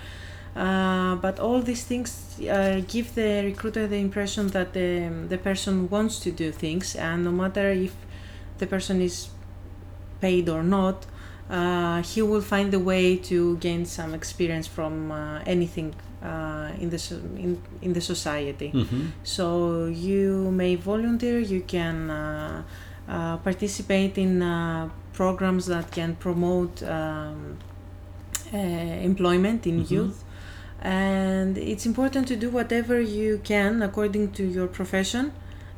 Uh, 0.56 1.16
but 1.26 1.40
all 1.40 1.62
these 1.62 1.84
things 1.92 2.10
uh, 2.42 2.82
give 2.94 3.14
the 3.14 3.44
recruiter 3.52 3.86
the 3.88 4.00
impression 4.08 4.48
that 4.48 4.74
the, 4.74 4.90
the 5.30 5.38
person 5.38 5.88
wants 5.96 6.20
to 6.26 6.32
do 6.32 6.52
things, 6.52 6.96
and 6.96 7.24
no 7.24 7.32
matter 7.32 7.70
if 7.70 7.94
the 8.58 8.66
person 8.66 9.00
is 9.02 9.30
paid 10.20 10.50
or 10.50 10.64
not, 10.64 11.06
uh, 11.52 12.02
he 12.02 12.22
will 12.24 12.42
find 12.42 12.74
a 12.74 12.80
way 12.80 13.16
to 13.16 13.38
gain 13.58 13.86
some 13.86 14.16
experience 14.16 14.68
from 14.68 15.12
uh, 15.12 15.40
anything 15.46 15.94
uh, 16.24 16.70
in 16.82 16.90
the 16.90 17.00
in, 17.38 17.62
in 17.82 17.94
the 17.94 18.02
society. 18.02 18.72
Mhm. 18.74 19.12
So 19.24 19.86
you 19.86 20.52
may 20.52 20.76
volunteer, 20.76 21.40
you 21.40 21.62
can 21.62 22.10
uh, 22.10 22.64
uh, 23.08 23.38
participate 23.38 24.18
in 24.18 24.42
uh, 24.42 24.90
programs 25.14 25.66
that 25.68 25.92
can 25.92 26.16
promote 26.16 26.84
um, 26.84 27.58
uh, 28.54 28.58
employment 28.58 29.66
in 29.68 29.78
Mhm. 29.84 29.92
youth. 29.92 30.24
And 30.82 31.58
it's 31.58 31.86
important 31.86 32.28
to 32.30 32.36
do 32.36 32.50
whatever 32.50 33.00
you 33.02 33.40
can 33.44 33.82
according 33.82 34.32
to 34.38 34.44
your 34.44 34.68
profession 34.68 35.32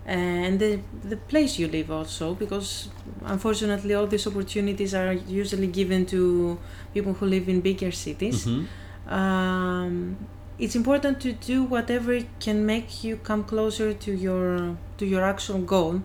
and 0.05 0.59
the, 0.59 0.79
the 1.09 1.17
place 1.17 1.57
you 1.59 1.67
live 1.67 1.89
also 1.91 2.33
because 2.35 2.89
unfortunately 3.25 3.93
all 3.93 4.07
these 4.07 4.25
opportunities 4.27 4.93
are 4.93 5.13
usually 5.13 5.67
given 5.67 6.05
to 6.07 6.57
people 6.93 7.13
who 7.13 7.25
live 7.25 7.47
in 7.49 7.61
bigger 7.61 7.91
cities 7.91 8.45
Mhm. 8.45 8.65
Um, 9.07 10.17
it's 10.59 10.75
important 10.75 11.19
to 11.21 11.33
do 11.33 11.63
whatever 11.63 12.19
can 12.39 12.65
make 12.65 13.03
you 13.03 13.17
come 13.17 13.43
closer 13.43 13.93
to 13.93 14.11
your 14.11 14.77
to 14.97 15.05
your 15.05 15.23
actual 15.23 15.59
goal. 15.59 16.01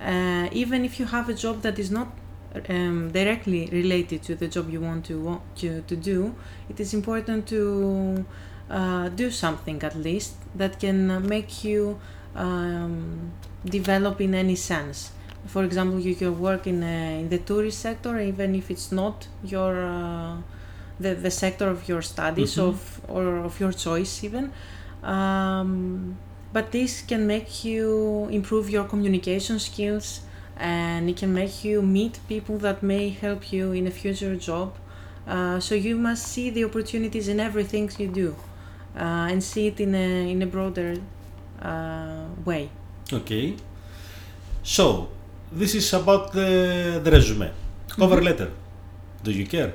Uh, 0.00 0.48
even 0.52 0.84
if 0.84 0.98
you 0.98 1.06
have 1.06 1.28
a 1.28 1.34
job 1.34 1.62
that 1.62 1.78
is 1.78 1.90
not 1.90 2.08
um, 2.68 3.10
directly 3.12 3.68
related 3.70 4.22
to 4.22 4.34
the 4.34 4.48
job 4.48 4.70
you 4.70 4.80
want 4.80 5.04
to 5.04 5.20
want 5.20 5.42
to, 5.56 5.82
to 5.82 5.94
do 5.94 6.34
it 6.68 6.80
is 6.80 6.94
important 6.94 7.46
to 7.46 8.24
uh, 8.68 9.08
do 9.10 9.30
something 9.30 9.82
at 9.82 9.94
least 9.94 10.34
that 10.54 10.80
can 10.80 11.10
uh, 11.10 11.20
make 11.20 11.64
you 11.64 12.00
um, 12.34 13.32
develop 13.64 14.20
in 14.20 14.34
any 14.34 14.56
sense. 14.56 15.12
For 15.46 15.64
example 15.64 16.00
you 16.00 16.14
can 16.14 16.38
work 16.40 16.66
in, 16.66 16.82
a, 16.82 17.20
in 17.20 17.28
the 17.28 17.38
tourist 17.38 17.80
sector 17.80 18.18
even 18.18 18.54
if 18.54 18.70
it's 18.70 18.92
not 18.92 19.28
your 19.44 19.84
uh, 19.84 20.36
the, 21.00 21.14
the 21.14 21.30
sector 21.30 21.68
of 21.68 21.80
your 21.90 22.02
studies 22.02 22.54
Mhm. 22.56 22.68
of 22.68 22.76
or 23.14 23.24
of 23.48 23.54
your 23.62 23.72
choice 23.86 24.14
even 24.26 24.44
um, 25.02 26.16
but 26.52 26.64
this 26.72 27.02
can 27.10 27.26
make 27.26 27.64
you 27.64 28.28
improve 28.30 28.68
your 28.76 28.84
communication 28.84 29.58
skills 29.58 30.20
and 30.58 31.08
it 31.08 31.16
can 31.16 31.32
make 31.32 31.64
you 31.64 31.80
meet 31.82 32.14
people 32.28 32.58
that 32.58 32.82
may 32.82 33.08
help 33.08 33.42
you 33.52 33.72
in 33.72 33.86
a 33.86 33.90
future 33.90 34.36
job. 34.36 34.68
Uh, 35.26 35.58
so 35.60 35.74
you 35.74 35.96
must 35.96 36.26
see 36.34 36.50
the 36.50 36.64
opportunities 36.64 37.28
in 37.28 37.38
everything 37.40 37.90
you 37.98 38.08
do 38.08 38.34
uh, 38.96 39.30
and 39.30 39.42
see 39.42 39.68
it 39.68 39.80
in 39.80 39.94
a 39.94 40.08
in 40.32 40.42
a 40.42 40.46
broader 40.46 40.90
uh, 41.62 42.24
way. 42.44 42.68
Okay. 43.12 43.54
So 44.62 45.08
this 45.52 45.74
is 45.74 45.92
about 45.94 46.32
the, 46.32 47.00
the 47.04 47.10
resume. 47.10 47.50
Cover 47.88 48.16
Mhm. 48.20 48.24
letter. 48.24 48.50
Do 49.24 49.30
you 49.30 49.46
care? 49.46 49.72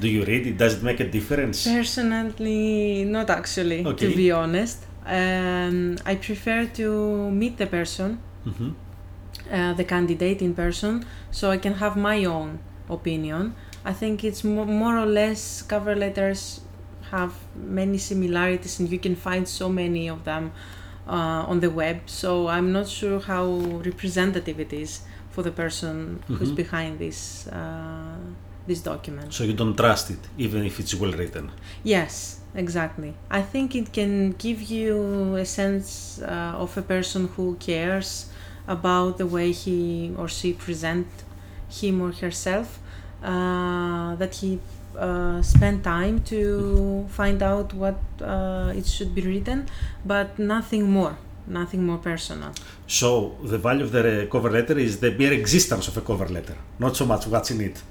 Do 0.00 0.08
you 0.08 0.24
read 0.24 0.46
it? 0.46 0.56
Does 0.58 0.74
it 0.78 0.82
make 0.82 1.00
a 1.00 1.08
difference? 1.08 1.64
Personally, 1.66 3.04
not 3.04 3.30
actually, 3.30 3.84
Okay. 3.86 4.10
to 4.10 4.16
be 4.16 4.30
honest. 4.30 4.78
Um, 5.06 5.96
I 6.04 6.16
prefer 6.16 6.66
to 6.80 7.30
meet 7.30 7.56
the 7.56 7.66
person, 7.66 8.18
Mhm. 8.44 8.74
uh, 9.50 9.72
the 9.74 9.84
candidate 9.84 10.42
in 10.42 10.52
person, 10.54 11.04
so 11.30 11.50
I 11.50 11.58
can 11.58 11.74
have 11.74 11.96
my 11.96 12.24
own 12.24 12.58
opinion. 12.90 13.54
I 13.84 13.92
think 13.92 14.24
it's 14.24 14.42
mo- 14.44 14.64
more 14.82 14.98
or 14.98 15.06
less 15.06 15.62
cover 15.62 15.94
letters 15.94 16.60
have 17.12 17.32
many 17.54 17.98
similarities, 17.98 18.80
and 18.80 18.90
you 18.90 18.98
can 18.98 19.14
find 19.14 19.46
so 19.46 19.68
many 19.68 20.08
of 20.10 20.24
them 20.24 20.50
uh, 21.08 21.44
on 21.50 21.60
the 21.60 21.70
web. 21.70 21.98
So 22.06 22.48
I'm 22.48 22.72
not 22.72 22.88
sure 22.88 23.20
how 23.20 23.46
representative 23.90 24.58
it 24.58 24.72
is 24.72 25.00
for 25.30 25.42
the 25.44 25.52
person 25.52 26.18
who's 26.26 26.50
Mhm. 26.50 26.56
behind 26.56 26.98
this 26.98 27.46
uh, 27.46 28.18
this 28.66 28.80
document. 28.80 29.32
So 29.32 29.44
you 29.44 29.52
don't 29.52 29.76
trust 29.76 30.10
it, 30.10 30.18
even 30.38 30.64
if 30.64 30.80
it's 30.80 30.94
well 30.94 31.12
written. 31.12 31.50
Yes, 31.82 32.40
exactly. 32.54 33.14
I 33.30 33.42
think 33.42 33.74
it 33.74 33.92
can 33.92 34.32
give 34.32 34.62
you 34.62 35.36
a 35.36 35.44
sense 35.44 36.20
uh, 36.22 36.54
of 36.56 36.76
a 36.76 36.82
person 36.82 37.28
who 37.36 37.56
cares 37.56 38.30
about 38.66 39.18
the 39.18 39.26
way 39.26 39.52
he 39.52 40.12
or 40.16 40.28
she 40.28 40.52
present 40.52 41.06
him 41.68 42.00
or 42.00 42.12
herself. 42.12 42.80
Uh, 43.22 44.14
that 44.16 44.34
he 44.34 44.60
uh, 44.96 45.42
spent 45.42 45.82
time 45.82 46.20
to 46.20 47.06
find 47.08 47.42
out 47.42 47.72
what 47.74 47.98
uh, 48.20 48.72
it 48.76 48.86
should 48.86 49.14
be 49.14 49.22
written, 49.22 49.66
but 50.04 50.38
nothing 50.38 50.90
more, 50.90 51.16
nothing 51.46 51.84
more 51.84 51.98
personal. 51.98 52.52
So 52.86 53.36
the 53.42 53.58
value 53.58 53.84
of 53.84 53.92
the 53.92 54.28
cover 54.30 54.50
letter 54.50 54.78
is 54.78 55.00
the 55.00 55.10
mere 55.12 55.32
existence 55.32 55.88
of 55.88 55.96
a 55.96 56.02
cover 56.02 56.28
letter, 56.28 56.56
not 56.78 56.96
so 56.96 57.06
much 57.06 57.26
what's 57.26 57.50
in 57.50 57.62
it. 57.62 57.82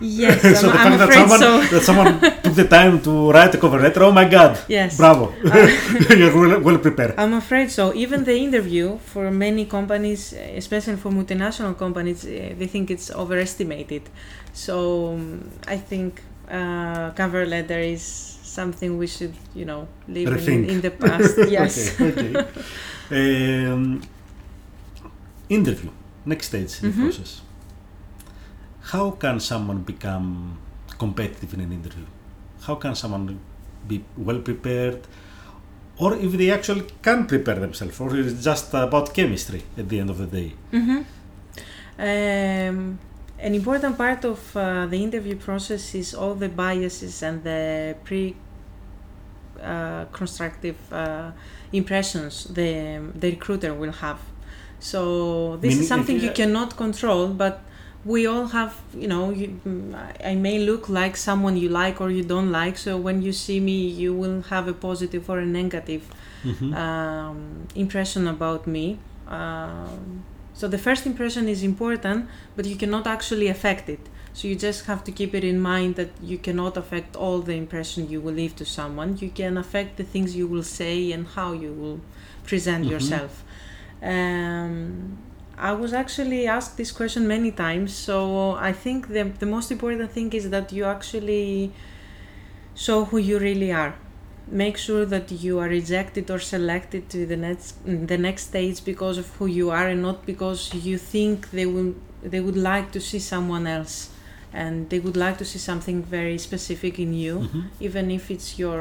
Yes, 0.00 0.40
so 0.60 0.70
I'm, 0.70 0.96
the 0.96 1.04
I'm 1.04 1.10
fact 1.10 1.10
that 1.10 1.12
someone, 1.28 1.40
so. 1.40 1.60
that 1.74 1.82
someone 1.82 2.20
took 2.44 2.54
the 2.54 2.68
time 2.68 3.00
to 3.02 3.32
write 3.32 3.52
a 3.54 3.58
cover 3.58 3.80
letter, 3.80 4.04
oh 4.04 4.12
my 4.12 4.28
god, 4.28 4.56
Yes. 4.68 4.96
bravo, 4.96 5.32
you're 6.16 6.32
well, 6.36 6.60
well 6.60 6.78
prepared. 6.78 7.14
I'm 7.18 7.34
afraid 7.34 7.68
so. 7.70 7.92
Even 7.94 8.22
the 8.24 8.36
interview 8.36 8.98
for 8.98 9.30
many 9.32 9.64
companies, 9.66 10.32
especially 10.56 10.96
for 10.96 11.10
multinational 11.10 11.76
companies, 11.76 12.24
eh, 12.24 12.54
they 12.56 12.68
think 12.68 12.90
it's 12.92 13.10
overestimated. 13.10 14.02
So 14.52 15.14
um, 15.14 15.50
I 15.66 15.76
think 15.76 16.22
uh, 16.48 17.10
cover 17.10 17.44
letter 17.44 17.80
is 17.80 18.02
something 18.02 18.98
we 18.98 19.06
should, 19.08 19.34
you 19.54 19.64
know, 19.64 19.88
leave 20.06 20.28
in, 20.48 20.64
in 20.70 20.80
the 20.80 20.90
past. 20.92 21.36
yes. 21.48 22.00
okay, 22.00 22.34
okay. 22.36 22.46
Um, 23.10 24.00
interview, 25.48 25.90
next 26.24 26.46
stage 26.48 26.82
in 26.82 26.90
the 26.90 26.96
Mhm. 26.96 27.02
process. 27.10 27.40
How 28.92 29.10
can 29.10 29.38
someone 29.40 29.80
become 29.82 30.58
competitive 30.98 31.52
in 31.54 31.60
an 31.60 31.72
interview? 31.72 32.06
How 32.62 32.74
can 32.76 32.94
someone 32.94 33.38
be 33.86 34.04
well 34.16 34.38
prepared? 34.40 35.00
Or 35.98 36.14
if 36.14 36.32
they 36.32 36.50
actually 36.50 36.84
can 37.02 37.26
prepare 37.26 37.56
themselves, 37.56 38.00
or 38.00 38.16
it's 38.16 38.42
just 38.42 38.72
about 38.72 39.12
chemistry 39.12 39.62
at 39.76 39.88
the 39.88 39.98
end 40.00 40.10
of 40.10 40.18
the 40.18 40.26
day. 40.26 40.52
Mhm. 40.72 41.04
Um, 41.98 42.98
an 43.40 43.54
important 43.54 43.96
part 43.98 44.24
of 44.24 44.38
uh, 44.56 44.86
the 44.86 45.02
interview 45.02 45.36
process 45.36 45.94
is 45.94 46.14
all 46.14 46.34
the 46.34 46.48
biases 46.48 47.22
and 47.22 47.42
the 47.42 47.94
pre 48.04 48.34
uh, 49.62 50.04
constructive 50.12 50.76
uh, 50.92 51.30
impressions 51.72 52.44
the, 52.44 53.00
the 53.14 53.30
recruiter 53.30 53.74
will 53.74 53.92
have. 53.92 54.20
So, 54.80 55.56
this 55.56 55.70
Meaning 55.70 55.82
is 55.82 55.88
something 55.88 56.16
you 56.16 56.28
you- 56.28 56.32
cannot 56.32 56.76
control, 56.76 57.28
but 57.28 57.60
we 58.14 58.20
all 58.32 58.46
have, 58.58 58.72
you 59.02 59.08
know, 59.12 59.24
you, 59.40 59.48
I 60.32 60.34
may 60.46 60.56
look 60.70 60.84
like 61.00 61.14
someone 61.28 61.54
you 61.64 61.68
like 61.82 61.96
or 62.04 62.08
you 62.18 62.24
don't 62.34 62.50
like. 62.60 62.76
So, 62.86 62.90
when 63.06 63.16
you 63.26 63.32
see 63.44 63.58
me, 63.70 63.78
you 64.02 64.10
will 64.20 64.38
have 64.52 64.64
a 64.74 64.76
positive 64.88 65.24
or 65.32 65.38
a 65.46 65.50
negative 65.60 66.02
Mhm. 66.50 66.68
um, 66.84 67.38
impression 67.84 68.22
about 68.36 68.62
me. 68.76 68.86
Um, 69.38 69.98
so 70.60 70.64
the 70.74 70.78
first 70.86 71.02
impression 71.12 71.44
is 71.54 71.60
important, 71.72 72.18
but 72.56 72.64
you 72.70 72.76
cannot 72.82 73.04
actually 73.16 73.48
affect 73.56 73.84
it. 73.96 74.02
So 74.36 74.42
you 74.50 74.56
just 74.68 74.80
have 74.90 75.00
to 75.08 75.12
keep 75.18 75.32
it 75.38 75.44
in 75.52 75.58
mind 75.72 75.90
that 76.00 76.10
you 76.30 76.38
cannot 76.46 76.74
affect 76.82 77.10
all 77.22 77.38
the 77.48 77.56
impression 77.64 77.98
you 78.12 78.20
will 78.24 78.36
leave 78.42 78.54
to 78.62 78.64
someone. 78.78 79.08
You 79.24 79.30
can 79.40 79.54
affect 79.64 79.90
the 80.00 80.06
things 80.12 80.28
you 80.40 80.46
will 80.52 80.66
say 80.80 80.96
and 81.14 81.22
how 81.36 81.50
you 81.64 81.72
will 81.82 81.98
present 82.50 82.82
Mhm. 82.84 82.90
yourself. 82.92 83.32
Um, 84.12 85.18
I 85.58 85.72
was 85.72 85.92
actually 85.92 86.46
asked 86.46 86.76
this 86.76 86.92
question 86.92 87.26
many 87.26 87.50
times, 87.50 87.92
so 87.94 88.52
I 88.52 88.72
think 88.72 89.08
the, 89.08 89.24
the 89.24 89.46
most 89.46 89.70
important 89.72 90.10
thing 90.12 90.32
is 90.32 90.50
that 90.50 90.72
you 90.72 90.84
actually 90.84 91.72
show 92.74 93.04
who 93.04 93.18
you 93.18 93.38
really 93.38 93.72
are. 93.72 93.94
Make 94.50 94.78
sure 94.78 95.04
that 95.04 95.30
you 95.30 95.58
are 95.58 95.68
rejected 95.68 96.30
or 96.30 96.38
selected 96.38 97.10
to 97.10 97.26
the 97.26 97.36
next 97.36 97.74
the 97.84 98.16
next 98.16 98.42
stage 98.48 98.82
because 98.84 99.18
of 99.18 99.26
who 99.36 99.46
you 99.46 99.68
are 99.70 99.88
and 99.88 100.00
not 100.00 100.24
because 100.24 100.72
you 100.74 100.96
think 100.96 101.50
they 101.50 101.66
will 101.66 101.94
they 102.22 102.40
would 102.40 102.56
like 102.56 102.90
to 102.92 103.00
see 103.00 103.18
someone 103.18 103.66
else. 103.66 104.10
And 104.50 104.88
they 104.88 104.98
would 104.98 105.16
like 105.16 105.36
to 105.38 105.44
see 105.44 105.58
something 105.58 106.02
very 106.02 106.38
specific 106.38 106.98
in 106.98 107.12
you 107.12 107.34
Mhm. 107.40 107.62
even 107.80 108.10
if 108.10 108.30
it's 108.30 108.58
your 108.58 108.80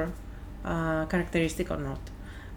uh, 0.63 1.05
characteristic 1.13 1.69
or 1.69 1.77
not 1.89 1.99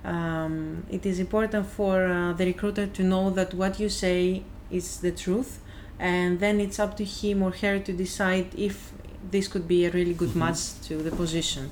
um, 0.05 0.85
it 0.91 1.05
is 1.07 1.19
important 1.19 1.67
for 1.67 2.07
uh, 2.07 2.33
the 2.33 2.47
recruiter 2.47 2.87
to 2.87 3.03
know 3.03 3.31
that 3.31 3.53
what 3.55 3.79
you 3.79 3.89
say 3.89 4.43
is 4.71 5.01
the 5.01 5.11
truth 5.13 5.61
and 5.99 6.41
then 6.41 6.61
it's 6.61 6.79
up 6.79 6.97
to 6.97 7.05
him 7.05 7.43
or 7.43 7.51
her 7.51 7.79
to 7.79 7.93
decide 7.93 8.47
if 8.57 8.93
this 9.31 9.47
could 9.49 9.69
be 9.69 9.85
a 9.85 9.91
really 9.91 10.15
good 10.15 10.31
Mhm. 10.31 10.37
match 10.37 10.63
to 10.89 10.97
the 10.97 11.11
position 11.11 11.71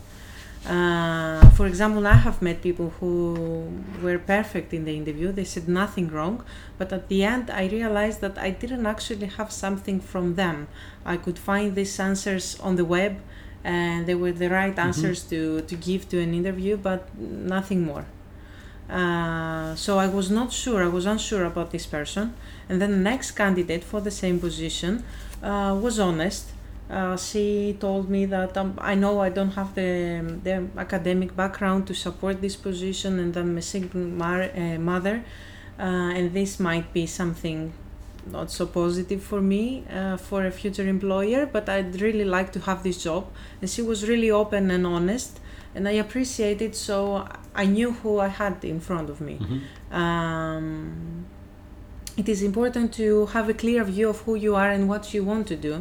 uh, 0.67 1.49
for 1.51 1.67
example, 1.67 2.07
I 2.07 2.15
have 2.15 2.43
met 2.43 2.61
people 2.63 2.93
who 2.99 3.69
were 4.03 4.19
perfect 4.19 4.75
in 4.75 4.85
the 4.85 4.95
interview. 4.97 5.31
They 5.33 5.45
said 5.45 5.69
nothing 5.69 6.09
wrong, 6.09 6.43
but 6.77 6.93
at 6.93 7.09
the 7.09 7.23
end, 7.25 7.49
I 7.49 7.67
realized 7.69 8.21
that 8.21 8.37
I 8.37 8.51
didn't 8.51 8.85
actually 8.85 9.27
have 9.39 9.51
something 9.53 10.01
from 10.01 10.35
them. 10.35 10.67
I 11.07 11.17
could 11.17 11.39
find 11.39 11.75
these 11.75 11.99
answers 12.01 12.59
on 12.61 12.77
the 12.77 12.85
web, 12.85 13.19
and 13.65 14.07
they 14.07 14.15
were 14.15 14.33
the 14.33 14.51
right 14.51 14.77
answers 14.79 15.23
to, 15.31 15.61
to 15.63 15.75
give 15.77 16.09
to 16.11 16.21
an 16.21 16.35
interview, 16.35 16.77
but 16.77 17.17
nothing 17.19 17.83
more. 17.85 18.05
Uh, 18.89 19.75
so 19.75 19.99
I 19.99 20.09
was 20.09 20.31
not 20.31 20.53
sure, 20.53 20.83
I 20.83 20.89
was 20.89 21.05
unsure 21.07 21.45
about 21.45 21.71
this 21.71 21.87
person. 21.87 22.35
And 22.69 22.81
then 22.81 22.91
the 22.91 22.97
next 22.99 23.33
candidate 23.33 23.85
for 23.85 24.01
the 24.01 24.11
same 24.11 24.41
position 24.41 25.05
uh, 25.43 25.79
was 25.81 25.99
honest 25.99 26.53
uh, 26.91 27.17
she 27.17 27.77
told 27.79 28.09
me 28.09 28.25
that 28.25 28.57
um, 28.57 28.75
I 28.79 28.95
know 28.95 29.21
I 29.21 29.29
don't 29.29 29.51
have 29.51 29.75
the, 29.75 30.41
the 30.43 30.67
academic 30.79 31.37
background 31.37 31.87
to 31.89 31.95
support 31.95 32.41
this 32.41 32.57
position, 32.57 33.19
and 33.19 33.37
I'm 33.37 33.59
a 33.59 33.63
single 33.63 34.01
mar- 34.01 34.51
uh, 34.57 34.79
mother, 34.79 35.23
uh, 35.79 35.83
and 35.83 36.33
this 36.33 36.59
might 36.59 36.93
be 36.93 37.07
something 37.07 37.73
not 38.27 38.51
so 38.51 38.67
positive 38.67 39.23
for 39.23 39.41
me 39.41 39.85
for 40.19 40.45
a 40.45 40.51
future 40.51 40.87
employer. 40.87 41.47
But 41.47 41.69
I'd 41.69 42.01
really 42.01 42.25
like 42.25 42.53
to 42.53 42.61
have 42.61 42.83
this 42.83 43.03
job, 43.03 43.27
and 43.61 43.69
she 43.69 43.83
was 43.83 44.09
really 44.09 44.31
open 44.31 44.71
and 44.71 44.87
honest, 44.87 45.41
and 45.75 45.87
I 45.87 45.93
appreciate 45.93 46.63
it. 46.63 46.75
So 46.75 47.29
I 47.63 47.65
knew 47.77 47.91
who 48.01 48.13
I 48.29 48.31
had 48.43 48.57
in 48.73 48.79
front 48.89 49.09
of 49.15 49.19
me. 49.29 49.35
Mhm. 49.41 49.59
Um, 50.03 51.27
it 52.21 52.29
is 52.35 52.41
important 52.51 52.87
to 53.01 53.07
have 53.35 53.47
a 53.55 53.57
clear 53.63 53.83
view 53.85 54.09
of 54.15 54.19
who 54.25 54.35
you 54.47 54.53
are 54.63 54.71
and 54.77 54.89
what 54.93 55.05
you 55.15 55.23
want 55.31 55.45
to 55.53 55.57
do 55.69 55.75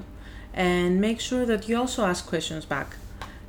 and 0.53 0.99
make 1.07 1.19
sure 1.29 1.45
that 1.51 1.61
you 1.69 1.75
also 1.83 1.99
ask 2.11 2.21
questions 2.33 2.63
back 2.65 2.89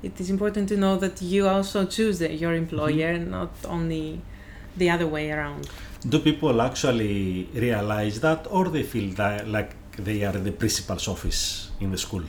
it 0.09 0.15
is 0.23 0.29
important 0.31 0.69
to 0.73 0.77
know 0.77 0.95
that 1.05 1.21
you 1.21 1.43
also 1.49 1.85
choose 1.97 2.21
your 2.43 2.55
employer 2.55 3.13
not 3.19 3.51
only 3.65 4.21
the 4.81 4.89
other 4.95 5.07
way 5.07 5.27
around 5.37 5.63
Do 6.09 6.19
people 6.21 6.57
actually 6.63 7.49
realize 7.55 8.21
that, 8.21 8.47
or 8.51 8.65
they 8.69 8.85
feel 8.85 9.09
that 9.15 9.49
like 9.49 9.71
they 9.97 10.23
are 10.29 10.39
the 10.49 10.53
principal's 10.53 11.09
office 11.09 11.41
in 11.81 11.91
the 11.91 11.99
school? 11.99 12.23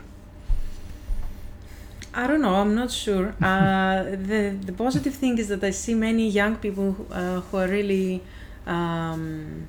I 2.13 2.25
don't 2.27 2.41
know. 2.41 2.55
I'm 2.55 2.73
not 2.75 2.91
sure. 2.91 3.35
Uh, 3.41 4.03
the 4.31 4.55
the 4.65 4.73
positive 4.73 5.13
thing 5.13 5.37
is 5.37 5.47
that 5.49 5.63
I 5.63 5.71
see 5.71 5.93
many 5.93 6.27
young 6.29 6.55
people 6.55 6.91
who, 6.93 7.05
uh, 7.13 7.41
who 7.41 7.57
are 7.57 7.67
really 7.67 8.21
um, 8.65 9.67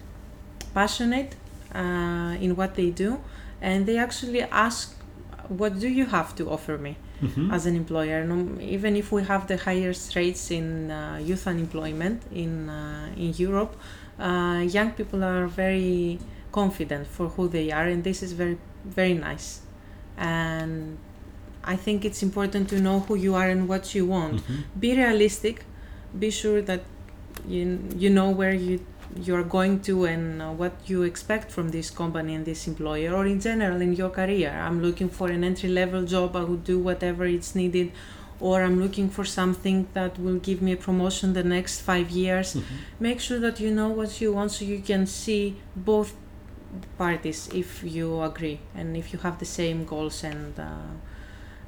passionate 0.75 1.35
uh, 1.75 2.37
in 2.41 2.57
what 2.57 2.75
they 2.75 2.91
do, 2.91 3.19
and 3.61 3.87
they 3.87 3.99
actually 3.99 4.43
ask, 4.43 4.95
"What 5.49 5.79
do 5.79 5.89
you 5.89 6.07
have 6.07 6.35
to 6.37 6.45
offer 6.51 6.79
me 6.79 6.97
Mhm. 7.23 7.53
as 7.53 7.67
an 7.67 7.77
employer?" 7.77 8.25
No, 8.25 8.37
even 8.77 8.97
if 8.97 9.13
we 9.13 9.23
have 9.33 9.47
the 9.47 9.57
highest 9.69 10.17
rates 10.17 10.51
in 10.51 10.91
uh, 10.91 11.19
youth 11.29 11.47
unemployment 11.47 12.19
in 12.33 12.69
uh, 12.69 13.09
in 13.25 13.31
Europe, 13.47 13.73
uh, 14.19 14.61
young 14.77 14.91
people 14.99 15.21
are 15.25 15.47
very 15.47 16.19
confident 16.53 17.07
for 17.07 17.27
who 17.37 17.49
they 17.49 17.71
are, 17.71 17.87
and 17.93 18.03
this 18.03 18.23
is 18.23 18.33
very 18.33 18.57
very 18.99 19.15
nice. 19.15 19.49
And 20.17 20.97
I 21.65 21.77
think 21.77 22.05
it's 22.05 22.23
important 22.23 22.69
to 22.71 22.81
know 22.81 23.01
who 23.01 23.15
you 23.15 23.35
are 23.35 23.49
and 23.49 23.69
what 23.69 23.95
you 23.95 24.07
want. 24.07 24.37
Mhm. 24.41 24.65
Be 24.81 24.91
realistic. 24.97 25.65
Be 26.19 26.31
sure 26.31 26.61
that 26.63 26.83
you 27.49 27.79
you 27.99 28.11
know 28.11 28.31
where 28.31 28.55
you 28.55 28.81
you're 29.27 29.43
going 29.59 29.81
to 29.81 30.05
and 30.05 30.41
uh, 30.41 30.51
what 30.63 30.73
you 30.87 31.03
expect 31.03 31.51
from 31.51 31.71
this 31.71 31.91
company 31.91 32.33
and 32.37 32.45
this 32.45 32.67
employer 32.69 33.13
or 33.13 33.27
in 33.27 33.41
general 33.41 33.81
in 33.81 33.93
your 34.01 34.09
career 34.11 34.51
i'm 34.67 34.81
looking 34.87 35.09
for 35.09 35.29
an 35.37 35.43
entry 35.43 35.69
level 35.69 36.03
job 36.05 36.37
i 36.37 36.45
would 36.45 36.63
do 36.63 36.79
whatever 36.79 37.25
it's 37.27 37.53
needed 37.57 37.91
or 38.39 38.63
i'm 38.63 38.79
looking 38.81 39.09
for 39.11 39.25
something 39.25 39.89
that 39.95 40.17
will 40.25 40.39
give 40.49 40.63
me 40.63 40.71
a 40.73 40.77
promotion 40.77 41.33
the 41.33 41.43
next 41.43 41.81
five 41.81 42.09
years 42.11 42.55
Mhm. 42.55 42.63
make 43.01 43.19
sure 43.27 43.41
that 43.47 43.59
you 43.59 43.71
know 43.79 43.89
what 43.89 44.21
you 44.21 44.33
want 44.33 44.53
so 44.53 44.65
you 44.65 44.81
can 44.91 45.07
see 45.07 45.57
both 45.75 46.11
parties 46.99 47.49
if 47.53 47.83
you 47.83 48.23
agree 48.23 48.59
and 48.75 48.97
if 48.97 49.13
you 49.13 49.19
have 49.27 49.39
the 49.39 49.51
same 49.61 49.85
goals 49.85 50.23
and 50.25 50.59
uh, 50.59 50.67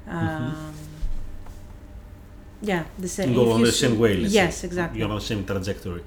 um, 0.07 0.73
yeah 2.61 2.83
the 2.97 3.07
same 3.07 3.33
Go 3.33 3.51
on 3.51 3.61
the 3.61 3.71
same 3.71 3.99
way, 3.99 4.15
yes 4.17 4.57
say. 4.57 4.67
exactly 4.67 4.99
You're 4.99 5.09
on 5.09 5.15
the 5.15 5.21
same 5.21 5.43
trajectory. 5.45 6.03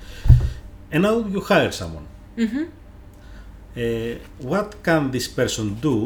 And 0.93 1.03
now 1.03 1.19
you 1.19 1.41
hire 1.41 1.73
someone. 1.73 2.07
hmm 2.37 2.65
Uh, 3.77 4.17
what 4.53 4.69
can 4.83 5.11
this 5.11 5.29
person 5.29 5.75
do 5.81 5.97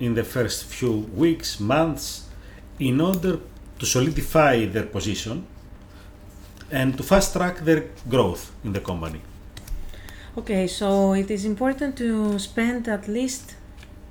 in 0.00 0.14
the 0.14 0.24
first 0.24 0.64
few 0.64 0.94
weeks, 1.22 1.60
months, 1.60 2.04
in 2.78 2.98
order 3.00 3.34
to 3.78 3.84
solidify 3.86 4.64
their 4.74 4.86
position 4.86 5.44
and 6.70 6.96
to 6.96 7.02
fast 7.02 7.34
track 7.36 7.56
their 7.68 7.82
growth 8.08 8.42
in 8.64 8.72
the 8.72 8.80
company? 8.80 9.20
Okay, 10.38 10.66
so 10.66 11.12
it 11.12 11.30
is 11.30 11.44
important 11.44 11.94
to 11.98 12.38
spend 12.38 12.88
at 12.88 13.06
least 13.06 13.56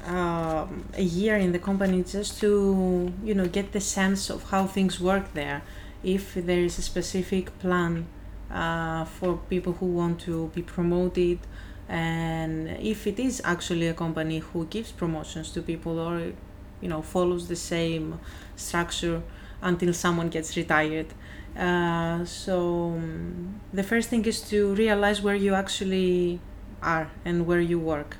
um, 0.06 0.86
a 0.96 1.02
year 1.04 1.38
in 1.38 1.52
the 1.52 1.60
company 1.60 2.04
just 2.04 2.40
to 2.42 3.14
you 3.24 3.34
know 3.34 3.48
get 3.48 3.72
the 3.72 3.80
sense 3.82 4.30
of 4.30 4.50
how 4.50 4.68
things 4.68 5.00
work 5.00 5.34
there. 5.34 5.62
If 6.04 6.34
there 6.34 6.60
is 6.60 6.80
a 6.80 6.82
specific 6.82 7.58
plan 7.60 8.08
uh, 8.52 9.06
for 9.06 9.38
people 9.50 9.74
who 9.74 9.86
want 9.86 10.20
to 10.22 10.52
be 10.56 10.62
promoted, 10.62 11.40
and 11.88 12.70
if 12.80 13.06
it 13.06 13.20
is 13.20 13.42
actually 13.44 13.88
a 13.88 13.94
company 13.94 14.40
who 14.40 14.66
gives 14.66 14.92
promotions 14.92 15.52
to 15.52 15.62
people 15.62 16.00
or 16.00 16.34
you 16.82 16.90
know 16.90 17.02
follows 17.02 17.48
the 17.48 17.56
same 17.56 18.20
structure 18.56 19.22
until 19.62 19.94
someone 19.94 20.30
gets 20.30 20.58
retired. 20.58 21.08
Uh, 21.56 22.24
so 22.26 22.94
um, 22.96 23.60
the 23.74 23.84
first 23.84 24.10
thing 24.10 24.26
is 24.26 24.42
to 24.42 24.74
realize 24.76 25.22
where 25.22 25.36
you 25.36 25.54
actually 25.54 26.40
are 26.82 27.12
and 27.26 27.46
where 27.46 27.60
you 27.60 27.78
work. 27.78 28.18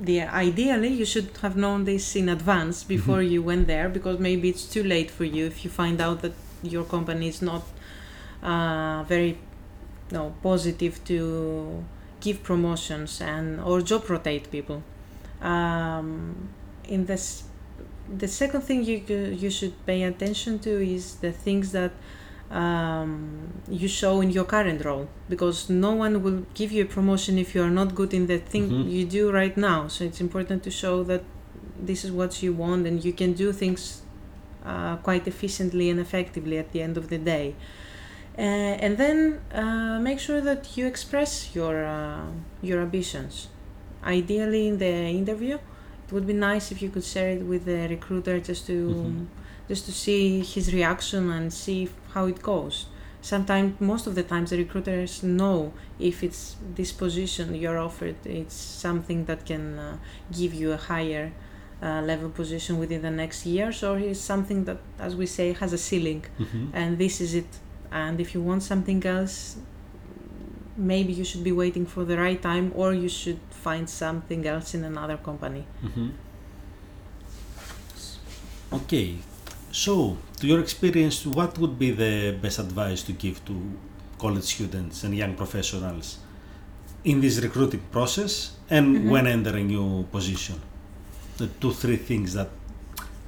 The 0.00 0.22
ideally 0.22 0.88
you 0.88 1.04
should 1.04 1.30
have 1.42 1.56
known 1.56 1.84
this 1.84 2.14
in 2.14 2.28
advance 2.28 2.84
before 2.84 3.20
you 3.22 3.42
went 3.42 3.66
there 3.66 3.88
because 3.88 4.18
maybe 4.20 4.48
it's 4.48 4.64
too 4.64 4.84
late 4.84 5.10
for 5.10 5.24
you 5.24 5.46
if 5.46 5.64
you 5.64 5.70
find 5.70 6.00
out 6.00 6.22
that 6.22 6.34
your 6.62 6.84
company 6.84 7.28
is 7.28 7.42
not 7.42 7.64
uh, 8.42 9.02
very 9.04 9.38
no 10.10 10.34
positive 10.42 11.04
to 11.04 11.84
give 12.20 12.42
promotions 12.42 13.20
and 13.20 13.60
or 13.60 13.80
job 13.80 14.08
rotate 14.08 14.50
people. 14.50 14.82
Um, 15.42 16.48
in 16.84 17.06
this 17.06 17.44
the 18.08 18.28
second 18.28 18.62
thing 18.62 18.84
you 18.84 19.02
you 19.38 19.50
should 19.50 19.74
pay 19.84 20.02
attention 20.04 20.58
to 20.60 20.70
is 20.70 21.16
the 21.16 21.32
things 21.32 21.72
that 21.72 21.92
um, 22.50 23.52
you 23.68 23.88
show 23.88 24.20
in 24.20 24.30
your 24.30 24.44
current 24.44 24.84
role 24.84 25.08
because 25.28 25.68
no 25.68 25.92
one 25.92 26.22
will 26.22 26.46
give 26.54 26.72
you 26.72 26.82
a 26.84 26.86
promotion 26.86 27.38
if 27.38 27.54
you 27.54 27.62
are 27.62 27.70
not 27.70 27.94
good 27.94 28.14
in 28.14 28.26
the 28.26 28.38
thing 28.38 28.70
Mhm. 28.70 28.90
you 28.90 29.04
do 29.04 29.30
right 29.30 29.56
now 29.56 29.86
so 29.88 30.04
it's 30.04 30.20
important 30.20 30.62
to 30.62 30.70
show 30.70 31.02
that 31.04 31.22
this 31.88 32.04
is 32.04 32.10
what 32.10 32.42
you 32.42 32.52
want 32.64 32.86
and 32.86 33.04
you 33.04 33.12
can 33.12 33.32
do 33.34 33.52
things 33.52 34.02
uh, 34.64 34.96
quite 35.08 35.26
efficiently 35.28 35.90
and 35.90 36.00
effectively 36.00 36.56
at 36.58 36.72
the 36.72 36.80
end 36.82 36.96
of 36.96 37.08
the 37.10 37.18
day 37.18 37.54
uh, 38.38 38.84
and 38.84 38.96
then 38.98 39.40
uh, 39.54 39.98
make 40.00 40.18
sure 40.18 40.40
that 40.40 40.76
you 40.76 40.86
express 40.86 41.54
your 41.54 41.84
uh, 41.84 42.22
your 42.62 42.80
ambitions 42.80 43.48
ideally 44.04 44.68
in 44.68 44.78
the 44.78 44.94
interview 45.22 45.56
it 46.06 46.12
would 46.14 46.26
be 46.26 46.32
nice 46.50 46.72
if 46.72 46.80
you 46.82 46.88
could 46.88 47.04
share 47.04 47.30
it 47.36 47.42
with 47.52 47.62
the 47.66 47.80
recruiter 47.96 48.36
just 48.50 48.62
to 48.70 48.76
Mhm. 48.94 49.26
just 49.70 49.84
to 49.88 49.92
see 49.92 50.40
his 50.54 50.66
reaction 50.78 51.22
and 51.36 51.52
see 51.52 51.80
f- 51.84 51.97
how 52.14 52.26
it 52.26 52.42
goes 52.42 52.86
sometimes 53.20 53.80
most 53.80 54.06
of 54.06 54.14
the 54.14 54.22
times 54.22 54.50
the 54.50 54.56
recruiters 54.58 55.22
know 55.22 55.72
if 55.98 56.22
it's 56.22 56.56
this 56.76 56.92
position 56.92 57.54
you're 57.54 57.78
offered 57.78 58.16
it's 58.24 58.54
something 58.54 59.24
that 59.24 59.44
can 59.44 59.78
uh, 59.78 59.96
give 60.32 60.54
you 60.54 60.72
a 60.72 60.76
higher 60.76 61.32
uh, 61.82 62.00
level 62.02 62.30
position 62.30 62.78
within 62.78 63.02
the 63.02 63.10
next 63.10 63.44
years 63.46 63.82
or 63.82 63.98
it's 63.98 64.20
something 64.20 64.64
that 64.64 64.78
as 64.98 65.14
we 65.16 65.26
say 65.26 65.52
has 65.52 65.72
a 65.72 65.78
ceiling 65.88 66.22
Mhm. 66.38 66.70
and 66.72 66.98
this 66.98 67.20
is 67.20 67.34
it 67.34 67.50
and 67.90 68.20
if 68.20 68.28
you 68.34 68.40
want 68.50 68.62
something 68.62 69.04
else 69.06 69.56
maybe 70.76 71.12
you 71.12 71.24
should 71.24 71.42
be 71.42 71.52
waiting 71.52 71.84
for 71.86 72.04
the 72.04 72.16
right 72.16 72.40
time 72.40 72.72
or 72.80 72.88
you 72.94 73.08
should 73.08 73.40
find 73.50 73.88
something 73.90 74.46
else 74.46 74.74
in 74.78 74.84
another 74.84 75.16
company 75.16 75.64
Mhm. 75.84 76.10
Okay, 78.72 79.16
so 79.72 80.16
to 80.40 80.46
your 80.46 80.60
experience, 80.60 81.26
what 81.26 81.58
would 81.58 81.78
be 81.78 81.90
the 81.90 82.32
best 82.40 82.58
advice 82.58 83.02
to 83.02 83.12
give 83.12 83.44
to 83.46 83.54
college 84.18 84.44
students 84.44 85.04
and 85.04 85.14
young 85.16 85.34
professionals 85.34 86.18
in 87.04 87.20
this 87.20 87.38
recruiting 87.40 87.82
process 87.92 88.52
and 88.70 88.86
Mhm. 88.96 89.10
when 89.10 89.26
entering 89.26 89.66
a 89.66 89.72
new 89.76 90.04
position? 90.10 90.56
The 91.36 91.46
two, 91.60 91.72
three 91.72 91.96
things 91.96 92.32
that 92.34 92.50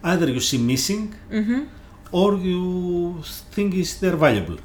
either 0.02 0.28
you 0.30 0.40
see 0.40 0.58
missing 0.58 1.14
mm-hmm. 1.30 1.60
or 2.12 2.34
you 2.36 3.22
think 3.54 3.74
is 3.74 3.98
they're 4.00 4.16
valuable. 4.16 4.58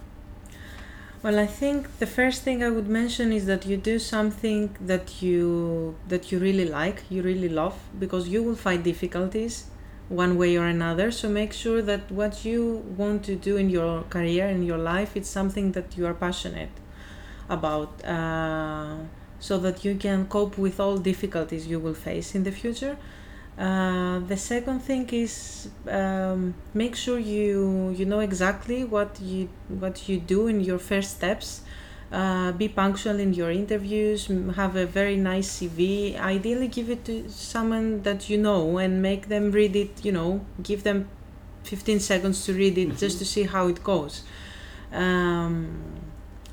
Well, 1.23 1.39
I 1.39 1.47
think 1.47 1.97
the 1.99 2.05
first 2.05 2.43
thing 2.43 2.63
I 2.63 2.69
would 2.69 2.87
mention 2.87 3.31
is 3.33 3.45
that 3.47 3.65
you 3.65 3.77
do 3.77 3.97
something 3.97 4.69
that 4.91 5.05
you 5.23 5.95
that 6.07 6.31
you 6.31 6.37
really 6.39 6.67
like, 6.79 6.97
you 7.09 7.21
really 7.23 7.49
love, 7.49 7.75
because 7.99 8.23
you 8.29 8.43
will 8.43 8.55
find 8.67 8.83
difficulties 8.83 9.65
one 10.09 10.37
way 10.37 10.55
or 10.57 10.65
another. 10.65 11.11
So 11.11 11.29
make 11.29 11.53
sure 11.53 11.81
that 11.81 12.11
what 12.11 12.45
you 12.45 12.83
want 12.97 13.23
to 13.25 13.35
do 13.35 13.57
in 13.57 13.69
your 13.69 14.03
career 14.03 14.47
in 14.47 14.63
your 14.63 14.77
life 14.77 15.15
it's 15.15 15.29
something 15.29 15.71
that 15.71 15.97
you 15.97 16.05
are 16.05 16.13
passionate 16.13 16.69
about, 17.49 18.03
uh, 18.05 18.97
so 19.39 19.57
that 19.59 19.85
you 19.85 19.95
can 19.95 20.25
cope 20.27 20.57
with 20.57 20.79
all 20.79 20.97
difficulties 20.97 21.67
you 21.67 21.79
will 21.79 21.93
face 21.93 22.35
in 22.35 22.43
the 22.43 22.51
future. 22.51 22.97
Uh, 23.57 24.19
the 24.19 24.35
second 24.35 24.79
thing 24.81 25.07
is 25.11 25.69
um, 25.89 26.53
make 26.73 26.95
sure 26.95 27.17
you 27.17 27.93
you 27.97 28.05
know 28.05 28.19
exactly 28.19 28.83
what 28.83 29.19
you 29.21 29.47
what 29.79 30.09
you 30.09 30.19
do 30.19 30.47
in 30.47 30.59
your 30.59 30.79
first 30.79 31.11
steps. 31.17 31.61
Uh, 32.11 32.51
be 32.51 32.69
punctual 32.69 33.19
in 33.19 33.33
your 33.33 33.51
interviews. 33.51 34.27
Have 34.55 34.75
a 34.75 34.85
very 34.85 35.17
nice 35.17 35.59
CV. 35.59 36.17
Ideally, 36.19 36.67
give 36.67 36.89
it 36.89 37.03
to 37.05 37.29
someone 37.29 38.03
that 38.03 38.29
you 38.29 38.37
know 38.37 38.77
and 38.77 39.01
make 39.01 39.27
them 39.27 39.51
read 39.51 39.75
it. 39.75 40.05
You 40.05 40.11
know, 40.11 40.45
give 40.61 40.83
them 40.83 41.09
15 41.63 41.99
seconds 41.99 42.45
to 42.45 42.53
read 42.53 42.77
it 42.77 42.97
just 42.97 43.17
to 43.19 43.25
see 43.25 43.43
how 43.43 43.67
it 43.67 43.83
goes. 43.83 44.23
Um, 44.93 45.81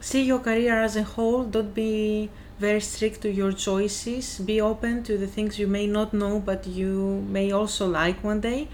see 0.01 0.23
your 0.23 0.41
career 0.41 0.81
as 0.81 0.97
a 0.97 1.03
whole. 1.03 1.45
Don't 1.45 1.75
be 1.75 2.31
very 2.59 2.81
strict 2.81 3.21
to 3.23 3.31
your 3.31 3.53
choices. 3.53 4.38
Be 4.38 4.61
open 4.61 5.03
to 5.05 5.19
the 5.19 5.27
things 5.27 5.59
you 5.59 5.67
may 5.67 5.87
not 5.87 6.15
know, 6.15 6.41
but 6.41 6.67
you 6.67 7.25
may 7.29 7.53
also 7.53 7.87
like 7.87 8.25
one 8.25 8.41
day. 8.41 8.69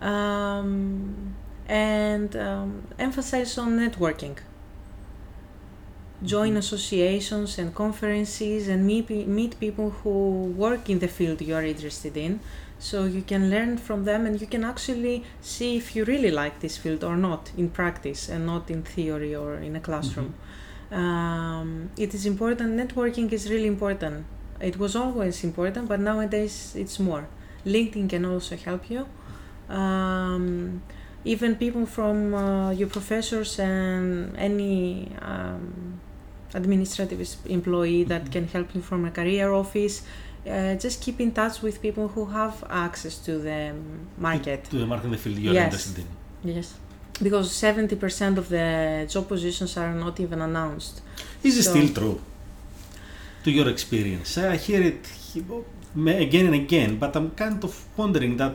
Um, 0.00 1.34
and 1.68 2.36
um, 2.36 2.86
emphasize 2.98 3.58
on 3.58 3.78
networking. 3.78 4.36
Join 6.24 6.56
associations 6.56 7.58
and 7.58 7.74
conferences 7.74 8.68
and 8.68 8.86
meet, 8.86 9.10
meet 9.10 9.60
people 9.60 9.90
who 9.90 10.54
work 10.56 10.88
in 10.88 10.98
the 10.98 11.08
field 11.08 11.42
you 11.42 11.54
are 11.54 11.62
interested 11.62 12.16
in. 12.16 12.40
So 12.78 13.04
you 13.04 13.22
can 13.22 13.50
learn 13.50 13.76
from 13.76 14.04
them 14.04 14.26
and 14.26 14.40
you 14.40 14.46
can 14.46 14.64
actually 14.64 15.24
see 15.40 15.76
if 15.76 15.94
you 15.94 16.04
really 16.04 16.30
like 16.30 16.60
this 16.60 16.76
field 16.76 17.04
or 17.04 17.16
not 17.16 17.50
in 17.56 17.70
practice 17.70 18.28
and 18.28 18.46
not 18.46 18.70
in 18.70 18.82
theory 18.82 19.34
or 19.34 19.54
in 19.56 19.76
a 19.76 19.80
classroom. 19.80 20.34
Um, 20.90 21.90
it 21.96 22.14
is 22.14 22.26
important 22.26 22.76
networking 22.78 23.32
is 23.32 23.50
really 23.50 23.66
important. 23.66 24.24
It 24.60 24.78
was 24.78 24.96
always 24.96 25.44
important 25.44 25.88
but 25.88 26.00
nowadays 26.00 26.74
it's 26.76 26.98
more. 26.98 27.28
Linkedin 27.66 28.08
can 28.08 28.24
also 28.24 28.56
help 28.56 28.88
you. 28.90 29.06
Um, 29.68 30.82
even 31.24 31.56
people 31.56 31.86
from 31.86 32.34
uh, 32.34 32.70
your 32.70 32.88
professors 32.88 33.58
and 33.58 34.36
any 34.36 35.10
um, 35.20 36.00
administrative 36.60 37.20
employee 37.58 38.04
that 38.12 38.24
Mhm. 38.24 38.32
can 38.34 38.44
help 38.54 38.68
you 38.76 38.82
from 38.90 39.00
a 39.10 39.12
career 39.18 39.48
office 39.62 39.96
uh, 40.02 40.74
just 40.84 40.96
keep 41.04 41.18
in 41.26 41.30
touch 41.40 41.56
with 41.66 41.74
people 41.86 42.06
who 42.14 42.24
have 42.40 42.54
access 42.88 43.14
to 43.26 43.32
the 43.48 43.60
market 44.28 44.60
To 44.74 44.78
the 44.84 44.86
market 44.92 45.06
in 45.10 45.12
the 45.16 45.22
field 45.24 45.38
you're 45.44 45.54
Yes. 45.60 45.66
interested 45.68 45.96
in. 46.02 46.08
yes 46.56 46.68
because 47.26 47.46
70% 47.66 48.38
of 48.42 48.46
the 48.56 48.66
job 49.14 49.24
positions 49.34 49.72
are 49.82 49.92
not 50.04 50.14
even 50.24 50.38
announced 50.48 50.94
Is 51.48 51.54
it 51.60 51.64
still 51.72 51.88
true? 51.98 52.16
to 53.44 53.50
your 53.58 53.68
experience? 53.76 54.30
I 54.54 54.56
hear 54.68 54.82
it 54.92 55.02
again 56.26 56.46
and 56.50 56.56
again, 56.64 56.90
but 57.02 57.10
I'm 57.18 57.30
kind 57.44 57.62
of 57.68 57.72
wondering 57.96 58.36
that 58.42 58.54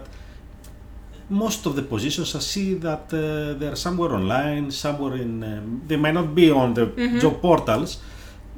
most 1.31 1.65
of 1.65 1.75
the 1.75 1.81
positions 1.83 2.35
I 2.35 2.39
see 2.53 2.73
that 2.87 3.05
uh, 3.13 3.57
they're 3.59 3.75
somewhere 3.75 4.11
online, 4.19 4.69
somewhere 4.71 5.15
in. 5.15 5.43
Um, 5.43 5.81
they 5.87 5.97
might 5.97 6.13
not 6.13 6.29
be 6.35 6.47
on 6.51 6.73
the 6.73 6.85
Mhm. 6.87 7.19
job 7.23 7.35
portals, 7.41 7.91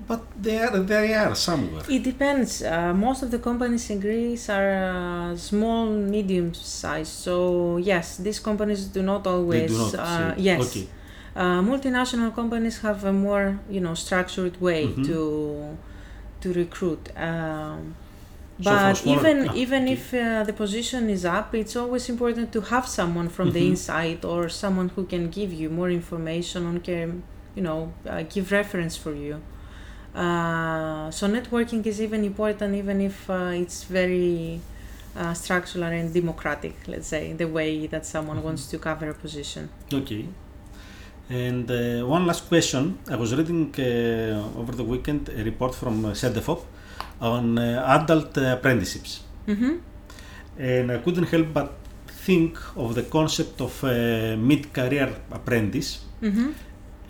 but 0.08 0.22
they 0.46 0.58
are. 0.66 0.80
They 0.80 1.14
are 1.14 1.36
somewhere. 1.36 1.84
It 1.88 2.04
depends. 2.04 2.62
Uh, 2.64 2.94
most 3.08 3.24
of 3.24 3.30
the 3.32 3.40
companies 3.40 3.90
in 3.90 4.00
Greece 4.00 4.50
are 4.50 4.72
uh, 5.32 5.38
small, 5.38 5.86
medium 6.16 6.54
size. 6.54 7.10
So 7.26 7.34
yes, 7.78 8.18
these 8.18 8.40
companies 8.50 8.82
do 8.96 9.02
not 9.04 9.28
always. 9.28 9.62
they 9.62 9.68
do 9.68 9.78
not. 9.78 9.94
uh, 9.96 10.36
say 10.36 10.42
yes. 10.50 10.62
Okay. 10.68 10.88
Uh, 11.36 11.62
multinational 11.72 12.32
companies 12.42 12.78
have 12.82 13.04
a 13.06 13.14
more, 13.14 13.60
you 13.70 13.82
know, 13.86 13.96
structured 13.96 14.56
way 14.62 14.82
Mhm. 14.88 15.06
to 15.08 15.20
to 16.42 16.48
recruit. 16.54 17.04
Um, 17.18 17.96
So 17.96 18.03
but 18.60 18.94
smaller- 18.98 19.18
even 19.20 19.38
ah, 19.50 19.54
even 19.64 19.88
if 19.88 20.14
uh, 20.14 20.44
the 20.44 20.54
position 20.54 21.10
is 21.10 21.26
up, 21.26 21.54
it's 21.56 21.76
always 21.76 22.08
important 22.10 22.52
to 22.54 22.62
have 22.62 22.86
someone 22.88 23.30
from 23.30 23.52
the 23.52 23.62
Mhm. 23.62 23.70
inside 23.72 24.22
or 24.26 24.50
someone 24.50 24.90
who 24.96 25.04
can 25.06 25.30
give 25.30 25.52
you 25.54 25.70
more 25.70 25.90
information 25.90 26.66
on 26.66 26.80
can, 26.80 27.24
you 27.56 27.64
know, 27.68 27.92
uh, 28.08 28.22
give 28.34 28.52
reference 28.52 28.96
for 28.96 29.14
you. 29.14 29.36
Uh, 30.16 31.10
so 31.12 31.28
networking 31.28 31.86
is 31.86 32.00
even 32.02 32.24
important, 32.24 32.76
even 32.76 33.02
if 33.02 33.30
uh, 33.30 33.52
it's 33.64 33.84
very 33.86 34.60
uh, 35.16 35.34
structural 35.34 35.84
and 35.86 36.14
democratic. 36.14 36.76
Let's 36.88 37.08
say 37.08 37.34
the 37.34 37.48
way 37.48 37.88
that 37.88 38.04
someone 38.06 38.38
Mhm. 38.40 38.44
wants 38.48 38.64
to 38.72 38.78
cover 38.78 39.10
a 39.10 39.14
position. 39.26 39.70
Okay. 40.02 40.26
And 41.30 41.66
uh, 41.72 42.06
one 42.16 42.26
last 42.28 42.48
question. 42.48 42.98
I 43.10 43.16
was 43.16 43.30
reading 43.36 43.74
uh, 43.80 44.60
over 44.60 44.74
the 44.76 44.84
weekend 44.84 45.30
a 45.30 45.44
report 45.44 45.74
from 45.76 46.06
uh, 46.06 46.12
CEDEFOP 46.22 46.60
on 47.22 47.58
uh, 47.58 47.86
adult 47.98 48.38
uh, 48.38 48.54
apprenticeships. 48.58 49.22
hmm 49.48 49.74
And 50.60 50.92
I 50.92 50.98
couldn't 51.04 51.28
help 51.34 51.48
but 51.54 51.70
think 52.26 52.58
of 52.76 52.94
the 52.96 53.04
concept 53.04 53.60
of 53.62 53.74
a 53.84 54.36
mid-career 54.50 55.10
apprentice 55.32 55.90
hmm 56.22 56.50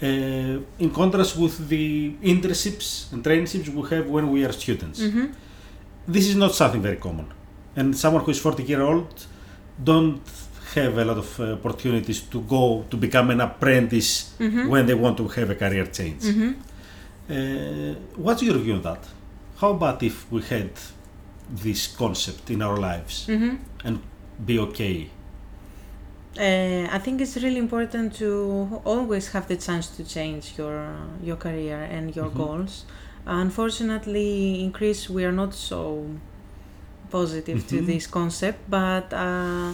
uh, 0.02 0.58
in 0.84 0.90
contrast 0.92 1.38
with 1.38 1.56
the 1.70 1.86
internships 2.24 3.12
and 3.14 3.24
traineeships 3.24 3.70
we 3.70 3.82
have 3.90 4.06
when 4.16 4.26
we 4.34 4.40
are 4.46 4.52
students. 4.54 5.00
hmm 5.02 5.26
This 6.16 6.26
is 6.28 6.36
not 6.36 6.52
something 6.62 6.82
very 6.82 6.98
common. 6.98 7.28
And 7.76 7.96
someone 7.98 8.24
who 8.26 8.32
is 8.32 8.40
40 8.40 8.64
year 8.64 8.82
old 8.82 9.14
don't 9.84 10.22
have 10.76 10.98
a 10.98 11.06
lot 11.06 11.18
of 11.18 11.40
uh, 11.40 11.44
opportunities 11.54 12.22
to 12.34 12.42
go 12.42 12.84
to 12.90 12.98
become 12.98 13.30
an 13.30 13.42
apprentice 13.42 14.12
hmm 14.40 14.68
when 14.70 14.86
they 14.88 14.96
want 14.96 15.16
to 15.18 15.28
have 15.38 15.50
a 15.50 15.56
career 15.64 15.86
change. 16.00 16.24
hmm 16.36 16.52
Uh, 17.30 17.94
what's 18.26 18.42
your 18.44 18.58
view 18.66 18.76
on 18.76 18.82
that? 18.90 19.02
How 19.58 19.72
about 19.72 20.04
if 20.04 20.30
we 20.32 20.42
had 20.42 20.72
this 21.50 21.88
concept 21.88 22.50
in 22.50 22.62
our 22.62 22.78
lives 22.78 23.26
hmm 23.28 23.56
and 23.84 24.00
be 24.46 24.60
okay? 24.60 25.10
Uh, 26.38 26.88
I 26.92 26.98
think 27.00 27.22
it's 27.22 27.38
really 27.38 27.60
important 27.60 28.16
to 28.16 28.82
always 28.86 29.28
have 29.34 29.48
the 29.48 29.56
chance 29.56 29.88
to 29.98 30.04
change 30.04 30.54
your 30.58 30.82
your 31.24 31.36
career 31.38 31.78
and 31.92 32.16
your 32.16 32.30
Mhm. 32.30 32.38
goals. 32.38 32.86
Unfortunately, 33.26 34.64
in 34.64 34.72
Greece, 34.72 35.10
we 35.10 35.24
are 35.26 35.32
not 35.32 35.54
so 35.54 36.06
positive 37.12 37.60
to 37.68 37.76
Mhm. 37.82 37.86
this 37.86 38.08
concept, 38.08 38.60
but 38.70 39.14
uh, 39.14 39.74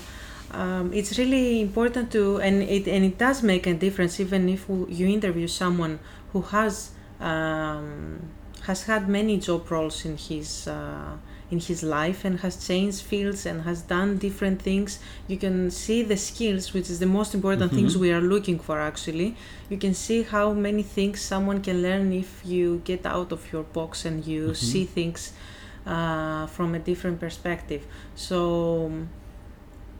um, 0.51 0.91
it's 0.93 1.17
really 1.17 1.61
important 1.61 2.11
to, 2.11 2.37
and 2.41 2.61
it 2.63 2.87
and 2.87 3.05
it 3.05 3.17
does 3.17 3.41
make 3.43 3.65
a 3.65 3.73
difference 3.73 4.19
even 4.19 4.49
if 4.49 4.65
you 4.89 5.07
interview 5.07 5.47
someone 5.47 5.99
who 6.33 6.41
has 6.41 6.91
um, 7.21 8.19
has 8.67 8.83
had 8.83 9.07
many 9.09 9.37
job 9.37 9.69
roles 9.71 10.05
in 10.05 10.17
his 10.17 10.67
uh, 10.67 11.13
in 11.51 11.59
his 11.59 11.81
life 11.81 12.25
and 12.25 12.39
has 12.41 12.55
changed 12.67 13.01
fields 13.01 13.45
and 13.45 13.61
has 13.63 13.81
done 13.81 14.17
different 14.19 14.61
things 14.61 14.99
you 15.27 15.35
can 15.37 15.71
see 15.71 16.03
the 16.03 16.15
skills 16.15 16.73
which 16.75 16.89
is 16.91 16.99
the 16.99 17.07
most 17.07 17.33
important 17.33 17.71
things 17.73 17.95
Mhm. 17.95 17.99
we 18.01 18.11
are 18.11 18.21
looking 18.21 18.59
for 18.59 18.79
actually 18.79 19.29
you 19.71 19.77
can 19.77 19.93
see 20.05 20.21
how 20.35 20.53
many 20.53 20.83
things 20.83 21.21
someone 21.21 21.59
can 21.67 21.81
learn 21.81 22.13
if 22.13 22.29
you 22.45 22.81
get 22.91 23.03
out 23.05 23.31
of 23.31 23.41
your 23.53 23.63
box 23.77 24.05
and 24.05 24.17
you 24.31 24.49
Mhm. 24.51 24.55
see 24.71 24.85
things 24.85 25.21
uh, 25.87 26.45
from 26.55 26.75
a 26.75 26.79
different 26.89 27.17
perspective 27.19 27.81
so 28.15 28.37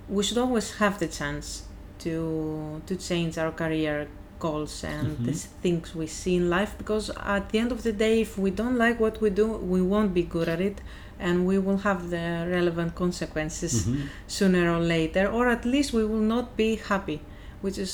we 0.07 0.21
should 0.23 0.37
always 0.37 0.67
have 0.81 0.99
the 0.99 1.07
chance 1.07 1.63
to 1.99 2.81
to 2.85 2.95
change 2.95 3.37
our 3.41 3.51
career 3.51 4.07
goals 4.39 4.83
and 4.83 5.07
the 5.25 5.31
Mhm. 5.31 5.39
s- 5.41 5.47
things 5.63 5.87
we 5.99 6.07
see 6.07 6.35
in 6.41 6.45
life 6.57 6.71
because 6.81 7.05
at 7.37 7.43
the 7.51 7.57
end 7.63 7.71
of 7.71 7.79
the 7.87 7.91
day 8.05 8.15
if 8.21 8.31
we 8.43 8.49
don't 8.61 8.77
like 8.85 8.97
what 9.05 9.15
we 9.23 9.29
do 9.41 9.45
we 9.73 9.81
won't 9.91 10.13
be 10.19 10.23
good 10.35 10.47
at 10.55 10.61
it 10.69 10.77
and 11.25 11.35
we 11.49 11.57
will 11.65 11.79
have 11.89 11.99
the 12.15 12.27
relevant 12.57 12.91
consequences 13.03 13.73
Mhm. 13.85 13.97
sooner 14.37 14.65
or 14.75 14.81
later 14.95 15.25
or 15.37 15.43
at 15.55 15.63
least 15.73 15.89
we 15.97 16.03
will 16.11 16.27
not 16.35 16.45
be 16.63 16.69
happy 16.91 17.19
which 17.63 17.77
is 17.85 17.91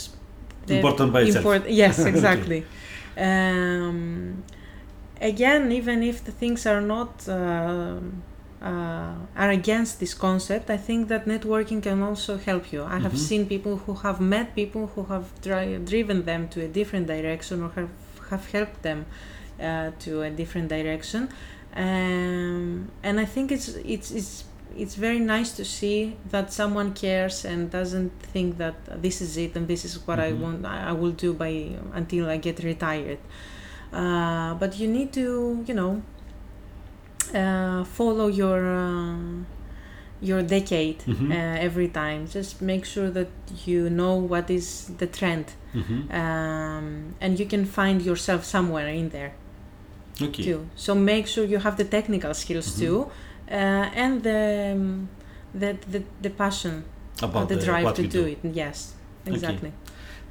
Important 0.67 1.09
by 1.13 1.21
itself. 1.21 1.45
import- 1.45 1.69
yes 1.83 1.95
Okay. 2.01 2.09
exactly 2.13 2.59
um, 3.17 4.43
again 5.31 5.71
even 5.79 5.97
if 6.11 6.17
the 6.27 6.31
things 6.41 6.65
are 6.71 6.81
not 6.95 7.11
uh, 7.27 7.97
are 8.65 9.49
against 9.59 9.99
this 9.99 10.13
concept 10.27 10.69
i 10.69 10.77
think 10.87 11.07
that 11.07 11.25
networking 11.25 11.81
can 11.87 12.01
also 12.01 12.33
help 12.37 12.63
you 12.73 12.81
i 12.83 12.97
have 13.05 13.13
Mhm. 13.13 13.27
seen 13.29 13.41
people 13.45 13.75
who 13.85 13.93
have 14.05 14.19
met 14.35 14.47
people 14.61 14.83
who 14.95 15.03
have 15.13 15.25
dri- 15.47 15.77
driven 15.91 16.19
them 16.25 16.41
to 16.53 16.57
a 16.67 16.67
different 16.79 17.05
direction 17.15 17.55
or 17.65 17.69
have, 17.79 17.89
have 18.31 18.45
helped 18.51 18.81
them 18.81 18.99
uh, 19.59 19.91
to 19.99 20.11
a 20.23 20.29
different 20.41 20.67
direction 20.77 21.21
um, 21.75 22.89
and 23.03 23.19
i 23.19 23.25
think 23.33 23.51
it's 23.51 23.67
it's 23.95 24.09
it's 24.19 24.43
it's 24.83 24.95
very 24.95 25.19
nice 25.19 25.51
to 25.59 25.63
see 25.63 25.99
that 26.31 26.51
someone 26.51 26.89
cares 26.93 27.45
and 27.45 27.71
doesn't 27.71 28.11
think 28.33 28.57
that 28.57 28.75
this 29.01 29.21
is 29.21 29.37
it 29.37 29.55
and 29.55 29.67
this 29.73 29.85
is 29.85 29.93
what 30.07 30.19
I 30.19 30.31
Mhm. 30.33 30.39
want 30.43 30.65
I 30.65 30.77
I 30.91 30.93
will 31.01 31.15
do 31.25 31.29
by 31.43 31.51
until 31.99 32.23
I 32.35 32.37
get 32.47 32.57
retired. 32.71 33.19
Uh, 33.93 34.51
but 34.61 34.71
you 34.79 34.87
need 34.97 35.09
to 35.13 35.25
you 35.69 35.73
know 35.79 35.91
uh, 35.95 36.14
follow 37.97 38.27
your 38.27 38.59
uh, 38.65 39.15
your 40.21 40.41
decade 40.41 40.97
Mhm. 41.07 41.31
uh, 41.31 41.65
every 41.67 41.87
time. 41.89 42.27
Just 42.33 42.61
make 42.61 42.85
sure 42.85 43.09
that 43.11 43.27
you 43.65 43.89
know 43.89 44.15
what 44.15 44.49
is 44.49 44.91
the 44.97 45.07
trend 45.07 45.45
Mhm. 45.73 46.09
um, 46.13 46.85
and 47.21 47.39
you 47.39 47.45
can 47.45 47.65
find 47.65 48.01
yourself 48.01 48.43
somewhere 48.45 48.87
in 48.87 49.09
there 49.09 49.31
Okay. 50.21 50.43
too. 50.43 50.59
So 50.75 50.95
make 50.95 51.27
sure 51.27 51.43
you 51.45 51.59
have 51.59 51.75
the 51.75 51.83
technical 51.97 52.33
skills 52.33 52.67
Mhm. 52.67 52.79
too, 52.79 52.97
uh, 53.51 54.03
and 54.03 54.23
the, 54.23 54.71
um, 54.73 55.09
the 55.59 55.69
the 55.91 56.01
the 56.21 56.29
passion, 56.29 56.83
About 57.21 57.47
the 57.49 57.55
uh, 57.57 57.65
drive 57.65 57.93
to 57.95 58.01
we 58.01 58.07
do, 58.07 58.23
it. 58.25 58.39
Yes, 58.53 58.93
exactly. 59.25 59.71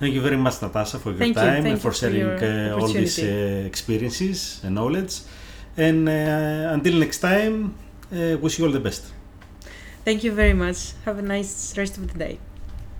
Thank 0.01 0.14
you 0.14 0.23
very 0.23 0.37
much, 0.37 0.61
Natasha, 0.62 0.99
for 0.99 1.11
your 1.11 1.19
Thank 1.19 1.37
time 1.37 1.62
Thank 1.62 1.67
and 1.75 1.81
for 1.81 1.88
you 1.88 1.93
for 1.93 1.99
sharing 2.01 2.31
uh, 2.43 2.79
all 2.81 2.88
these 2.88 3.19
uh, 3.23 3.67
experiences 3.73 4.61
and 4.64 4.75
knowledge. 4.75 5.14
And 5.76 6.08
uh, 6.08 6.72
until 6.72 6.94
next 6.98 7.18
time, 7.18 7.74
uh, 8.12 8.37
wish 8.40 8.58
you 8.58 8.66
all 8.66 8.72
the 8.72 8.80
best. 8.80 9.04
Thank 10.04 10.22
you 10.22 10.32
very 10.32 10.54
much. 10.54 10.92
Have 11.04 11.18
a 11.18 11.22
nice 11.22 11.76
rest 11.76 11.96
of 11.98 12.12
the 12.12 12.18
day. 12.18 12.38